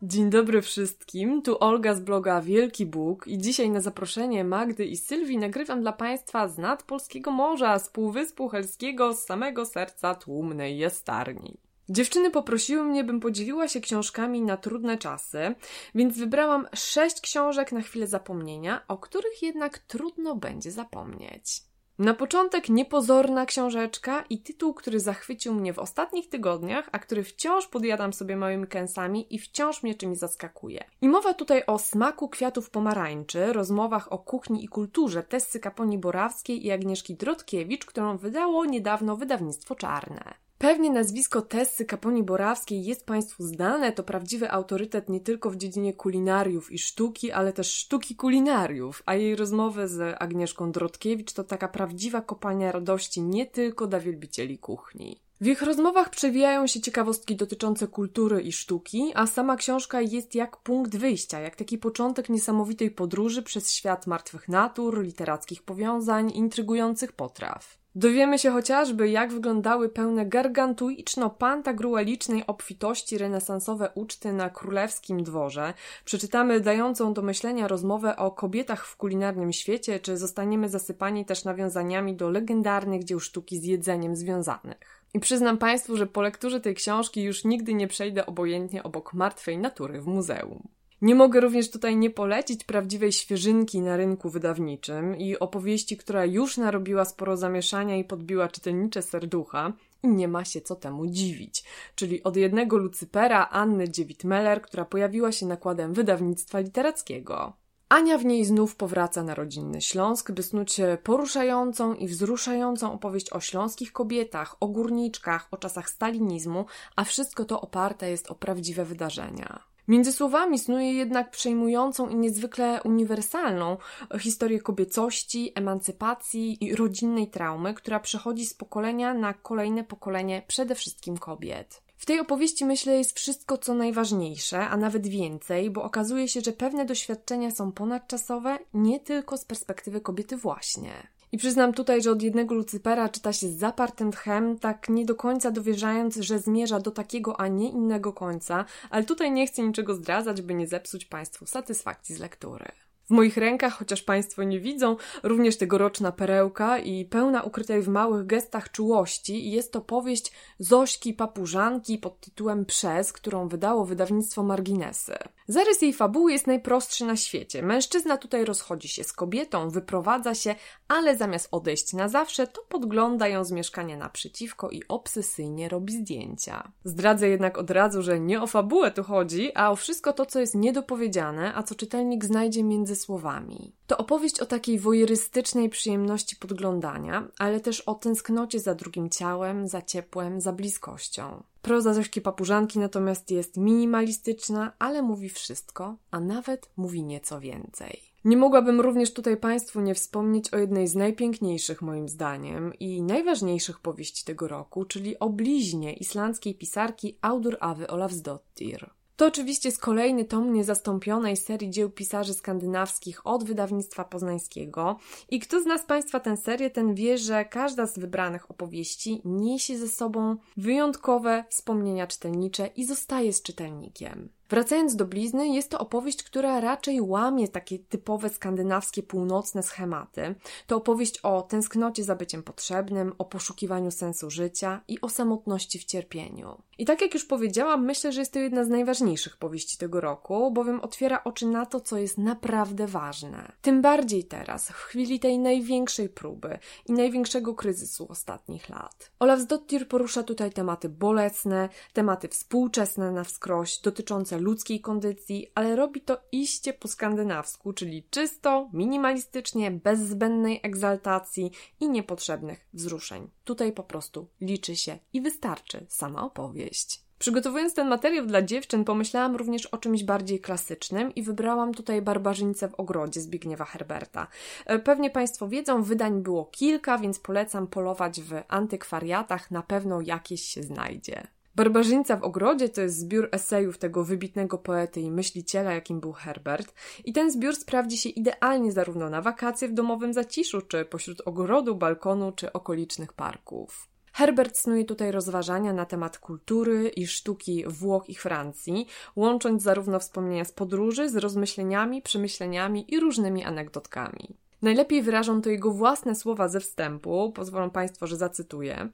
[0.02, 4.98] Dzień dobry wszystkim, tu Olga z bloga Wielki Bóg i dzisiaj na zaproszenie Magdy i
[4.98, 10.78] Sylwii nagrywam dla Państwa z nad Polskiego Morza, z Półwyspu Helskiego, z samego serca tłumnej
[10.78, 11.58] jastarni.
[11.90, 15.56] Dziewczyny poprosiły mnie, bym podzieliła się książkami na trudne czasy,
[15.96, 21.62] więc wybrałam sześć książek na chwilę zapomnienia, o których jednak trudno będzie zapomnieć.
[22.00, 27.68] Na początek niepozorna książeczka i tytuł, który zachwycił mnie w ostatnich tygodniach, a który wciąż
[27.68, 30.84] podjadam sobie małymi kęsami i wciąż mnie czymś zaskakuje.
[31.02, 36.72] I mowa tutaj o smaku kwiatów pomarańczy, rozmowach o kuchni i kulturze Tessy Kaponi-Borawskiej i
[36.72, 40.45] Agnieszki Drodkiewicz, którą wydało niedawno wydawnictwo Czarne.
[40.58, 46.72] Pewnie nazwisko Tessy Kaponi-Borawskiej jest Państwu znane, to prawdziwy autorytet nie tylko w dziedzinie kulinariów
[46.72, 52.22] i sztuki, ale też sztuki kulinariów, a jej rozmowy z Agnieszką Drodkiewicz to taka prawdziwa
[52.22, 55.20] kopalnia radości nie tylko dla wielbicieli kuchni.
[55.41, 60.58] W ich rozmowach przewijają się ciekawostki dotyczące kultury i sztuki, a sama książka jest jak
[60.58, 67.85] punkt wyjścia, jak taki początek niesamowitej podróży przez świat martwych natur, literackich powiązań, intrygujących potraw.
[67.98, 75.74] Dowiemy się chociażby, jak wyglądały pełne gargantuiczno-pantagruelicznej obfitości renesansowe uczty na królewskim dworze.
[76.06, 82.16] Przeczytamy dającą do myślenia rozmowę o kobietach w kulinarnym świecie, czy zostaniemy zasypani też nawiązaniami
[82.16, 84.78] do legendarnych dzieł sztuki z jedzeniem związanych.
[85.14, 89.58] I przyznam Państwu, że po lekturze tej książki już nigdy nie przejdę obojętnie obok martwej
[89.58, 90.68] natury w muzeum.
[91.06, 96.58] Nie mogę również tutaj nie polecić prawdziwej świeżynki na rynku wydawniczym i opowieści, która już
[96.58, 101.63] narobiła sporo zamieszania i podbiła czytelnicze serducha i nie ma się co temu dziwić.
[101.96, 107.54] Czyli od jednego Lucypera Anny Dziewit-Meller, która pojawiła się nakładem wydawnictwa literackiego.
[107.89, 113.39] Ania w niej znów powraca na rodzinny Śląsk, by snuć poruszającą i wzruszającą opowieść o
[113.39, 116.65] śląskich kobietach, o górniczkach, o czasach stalinizmu,
[116.96, 119.75] a wszystko to oparte jest o prawdziwe wydarzenia.
[119.88, 123.78] Między słowami snuje jednak przejmującą i niezwykle uniwersalną
[124.19, 131.17] historię kobiecości, emancypacji i rodzinnej traumy, która przechodzi z pokolenia na kolejne pokolenie przede wszystkim
[131.17, 131.82] kobiet.
[131.98, 136.52] W tej opowieści myślę jest wszystko co najważniejsze, a nawet więcej, bo okazuje się, że
[136.52, 141.14] pewne doświadczenia są ponadczasowe nie tylko z perspektywy kobiety właśnie.
[141.36, 145.15] I przyznam tutaj, że od jednego Lucypera czyta się z zapartym tchem, tak nie do
[145.15, 149.93] końca dowierzając, że zmierza do takiego, a nie innego końca, ale tutaj nie chcę niczego
[149.93, 152.85] zdradzać, by nie zepsuć Państwu satysfakcji z lektury.
[153.06, 158.26] W moich rękach, chociaż Państwo nie widzą, również tegoroczna perełka i pełna ukrytej w małych
[158.26, 165.15] gestach czułości jest to powieść Zośki Papużanki pod tytułem Przez, którą wydało wydawnictwo Marginesy.
[165.48, 167.62] Zarys jej fabuły jest najprostszy na świecie.
[167.62, 170.56] Mężczyzna tutaj rozchodzi się z kobietą, wyprowadza się,
[170.88, 176.72] ale zamiast odejść na zawsze, to podgląda ją z mieszkania naprzeciwko i obsesyjnie robi zdjęcia.
[176.84, 180.39] Zdradzę jednak od razu, że nie o fabułę tu chodzi, a o wszystko to, co
[180.39, 183.74] jest niedopowiedziane, a co czytelnik znajdzie między słowami.
[183.88, 189.82] To opowieść o takiej wojerystycznej przyjemności podglądania, ale też o tęsknocie za drugim ciałem, za
[189.82, 191.43] ciepłem, za bliskością.
[191.62, 198.02] Proza Zośki Papużanki natomiast jest minimalistyczna, ale mówi wszystko, a nawet mówi nieco więcej.
[198.26, 203.80] Nie mogłabym również tutaj Państwu nie wspomnieć o jednej z najpiękniejszych moim zdaniem i najważniejszych
[203.80, 208.89] powieści tego roku, czyli o bliźnie islandzkiej pisarki Audur Awy Olafsdottir.
[209.16, 214.99] To oczywiście jest kolejny tom niezastąpionej serii dzieł pisarzy skandynawskich od wydawnictwa poznańskiego.
[215.30, 219.78] I kto z nas Państwa tę serię, ten wie, że każda z wybranych opowieści niesie
[219.78, 224.30] ze sobą wyjątkowe wspomnienia czytelnicze i zostaje z czytelnikiem.
[224.50, 230.36] Wracając do blizny, jest to opowieść, która raczej łamie takie typowe skandynawskie północne schematy.
[230.68, 235.86] To opowieść o tęsknocie za byciem potrzebnym, o poszukiwaniu sensu życia i o samotności w
[235.86, 236.62] cierpieniu.
[236.78, 240.52] I tak jak już powiedziałam, myślę, że jest to jedna z najważniejszych powieści tego roku,
[240.52, 243.52] bowiem otwiera oczy na to, co jest naprawdę ważne.
[243.62, 249.12] Tym bardziej teraz, w chwili tej największej próby i największego kryzysu ostatnich lat.
[249.20, 256.02] Olaf Dottir porusza tutaj tematy bolesne, tematy współczesne na wskroś, dotyczące ludzkiej kondycji, ale robi
[256.02, 263.30] to iście po skandynawsku, czyli czysto, minimalistycznie, bez zbędnej egzaltacji i niepotrzebnych wzruszeń.
[263.44, 267.06] Tutaj po prostu liczy się i wystarczy sama opowieść.
[267.20, 272.70] Przygotowując ten materiał dla dziewczyn, pomyślałam również o czymś bardziej klasycznym i wybrałam tutaj Barbarzyńcę
[272.70, 274.28] w ogrodzie Zbigniewa Herberta.
[274.66, 280.42] E, pewnie Państwo wiedzą, wydań było kilka, więc polecam polować w antykwariatach, na pewno jakieś
[280.42, 281.28] się znajdzie.
[281.56, 286.74] Barbarzyńca w ogrodzie to jest zbiór esejów tego wybitnego poety i myśliciela, jakim był Herbert.
[287.06, 291.76] I ten zbiór sprawdzi się idealnie zarówno na wakacje w domowym zaciszu, czy pośród ogrodu,
[291.76, 293.89] balkonu, czy okolicznych parków.
[294.14, 300.45] Herbert snuje tutaj rozważania na temat kultury i sztuki Włoch i Francji, łącząc zarówno wspomnienia
[300.45, 304.45] z podróży z rozmyśleniami, przemyśleniami i różnymi anegdotkami.
[304.66, 308.89] Najlepiej wyrażą to jego własne słowa ze wstępu, pozwolą Państwo, że zacytuję.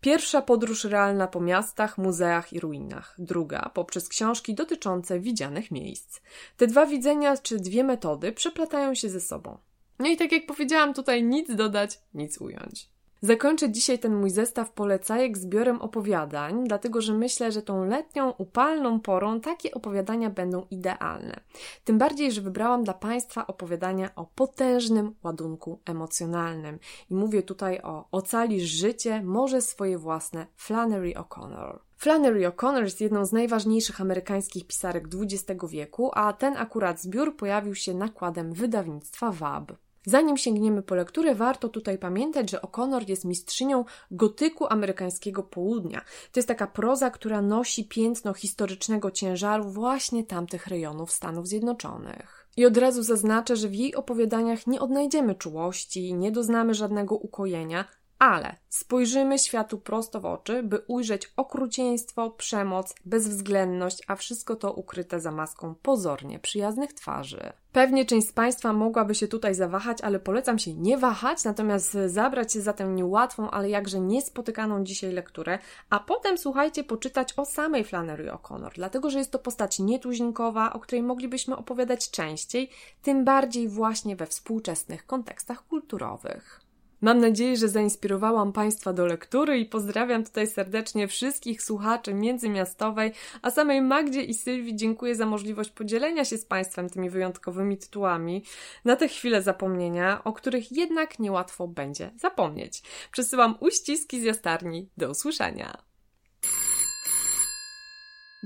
[0.00, 3.14] Pierwsza podróż realna po miastach, muzeach i ruinach.
[3.18, 6.20] Druga poprzez książki dotyczące widzianych miejsc.
[6.56, 9.58] Te dwa widzenia czy dwie metody przeplatają się ze sobą.
[9.98, 12.93] No i tak jak powiedziałam, tutaj nic dodać, nic ująć.
[13.24, 19.00] Zakończę dzisiaj ten mój zestaw polecajek zbiorem opowiadań, dlatego że myślę, że tą letnią, upalną
[19.00, 21.40] porą takie opowiadania będą idealne.
[21.84, 26.78] Tym bardziej, że wybrałam dla Państwa opowiadania o potężnym ładunku emocjonalnym.
[27.10, 31.78] I mówię tutaj o Ocalisz życie, może swoje własne Flannery O'Connor.
[31.96, 37.74] Flannery O'Connor jest jedną z najważniejszych amerykańskich pisarek XX wieku, a ten akurat zbiór pojawił
[37.74, 39.72] się nakładem wydawnictwa WAB.
[40.06, 46.00] Zanim sięgniemy po lekturę, warto tutaj pamiętać, że O'Connor jest mistrzynią gotyku amerykańskiego południa.
[46.32, 52.48] To jest taka proza, która nosi piętno historycznego ciężaru właśnie tamtych rejonów Stanów Zjednoczonych.
[52.56, 57.84] I od razu zaznaczę, że w jej opowiadaniach nie odnajdziemy czułości, nie doznamy żadnego ukojenia,
[58.24, 65.20] ale spojrzymy światu prosto w oczy, by ujrzeć okrucieństwo, przemoc, bezwzględność, a wszystko to ukryte
[65.20, 67.52] za maską pozornie przyjaznych twarzy.
[67.72, 72.52] Pewnie część z Państwa mogłaby się tutaj zawahać, ale polecam się nie wahać, natomiast zabrać
[72.52, 75.58] się za tę niełatwą, ale jakże niespotykaną dzisiaj lekturę,
[75.90, 80.80] a potem słuchajcie, poczytać o samej Flannery O'Connor, dlatego że jest to postać nietuzinkowa, o
[80.80, 82.70] której moglibyśmy opowiadać częściej,
[83.02, 86.63] tym bardziej właśnie we współczesnych kontekstach kulturowych.
[87.04, 93.50] Mam nadzieję, że zainspirowałam Państwa do lektury i pozdrawiam tutaj serdecznie wszystkich słuchaczy międzymiastowej, a
[93.50, 98.44] samej Magdzie i Sylwii dziękuję za możliwość podzielenia się z Państwem tymi wyjątkowymi tytułami
[98.84, 102.82] na te chwile zapomnienia, o których jednak niełatwo będzie zapomnieć.
[103.12, 104.88] Przesyłam uściski z jastarni.
[104.96, 105.93] Do usłyszenia.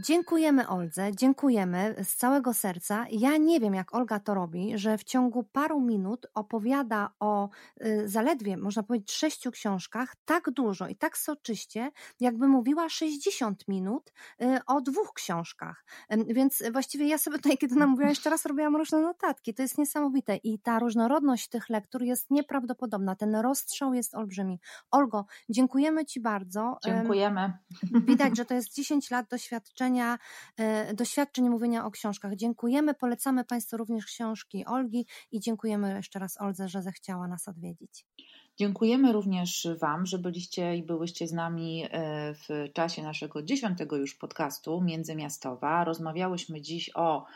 [0.01, 3.07] Dziękujemy Oldze, dziękujemy z całego serca.
[3.11, 7.49] Ja nie wiem, jak Olga to robi, że w ciągu paru minut opowiada o
[7.83, 11.91] y, zaledwie, można powiedzieć, sześciu książkach tak dużo i tak soczyście,
[12.21, 15.85] jakby mówiła 60 minut y, o dwóch książkach.
[16.27, 19.55] Więc właściwie ja sobie tutaj, kiedy nam mówiła, jeszcze raz robiłam różne notatki.
[19.55, 23.17] To jest niesamowite i ta różnorodność tych lektur jest nieprawdopodobna.
[23.17, 24.61] Ten rozstrzał jest olbrzymi.
[24.91, 26.79] Olgo, dziękujemy Ci bardzo.
[26.85, 27.53] Dziękujemy.
[27.83, 32.37] Widać, że to jest 10 lat doświadczenia, e, doświadczeń mówienia o książkach.
[32.37, 38.07] Dziękujemy, polecamy Państwu również książki Olgi i dziękujemy jeszcze raz Oldze, że zechciała nas odwiedzić.
[38.57, 44.15] Dziękujemy również Wam, że byliście i byłyście z nami e, w czasie naszego dziesiątego już
[44.15, 45.85] podcastu Międzymiastowa.
[45.85, 47.27] Rozmawiałyśmy dziś o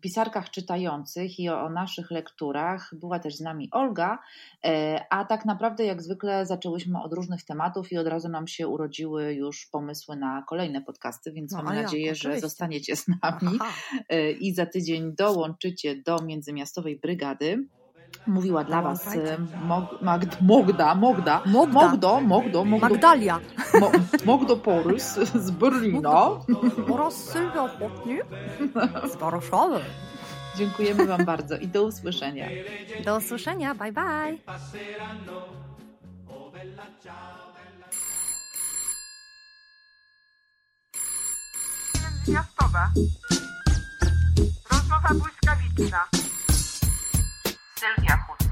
[0.00, 2.94] pisarkach czytających i o, naszych lekturach.
[2.94, 4.18] Była też z nami Olga,
[4.64, 8.68] e, a tak naprawdę jak zwykle zaczęłyśmy od różnych tematów i od razu nam się
[8.68, 13.72] urodziły już pomysły na kolejne podcasty, więc No, mam nadzieję, że zostaniecie z nami Aha.
[14.08, 17.64] e, i za tydzień dołączycie do Międzymiastowej Brygady.
[18.26, 21.72] Mówiła dla Was e, Mog, Magd, Mogda, Mogda, Mogda.
[21.72, 23.40] Mogdo, Mogdo, Mogdo, Magdalia
[23.80, 23.90] Mo,
[24.24, 26.30] Mogdo Porys z Berlina.
[26.92, 28.24] oraz Sylwia Ochotnik
[29.12, 29.80] z Warszawy.
[30.56, 32.46] Dziękujemy Wam bardzo i do usłyszenia.
[33.04, 34.38] Do usłyszenia, bye bye.
[42.28, 42.90] Miastowa.
[44.70, 46.23] Rozmowa błyskawiczna.
[47.84, 48.43] del Yahoo.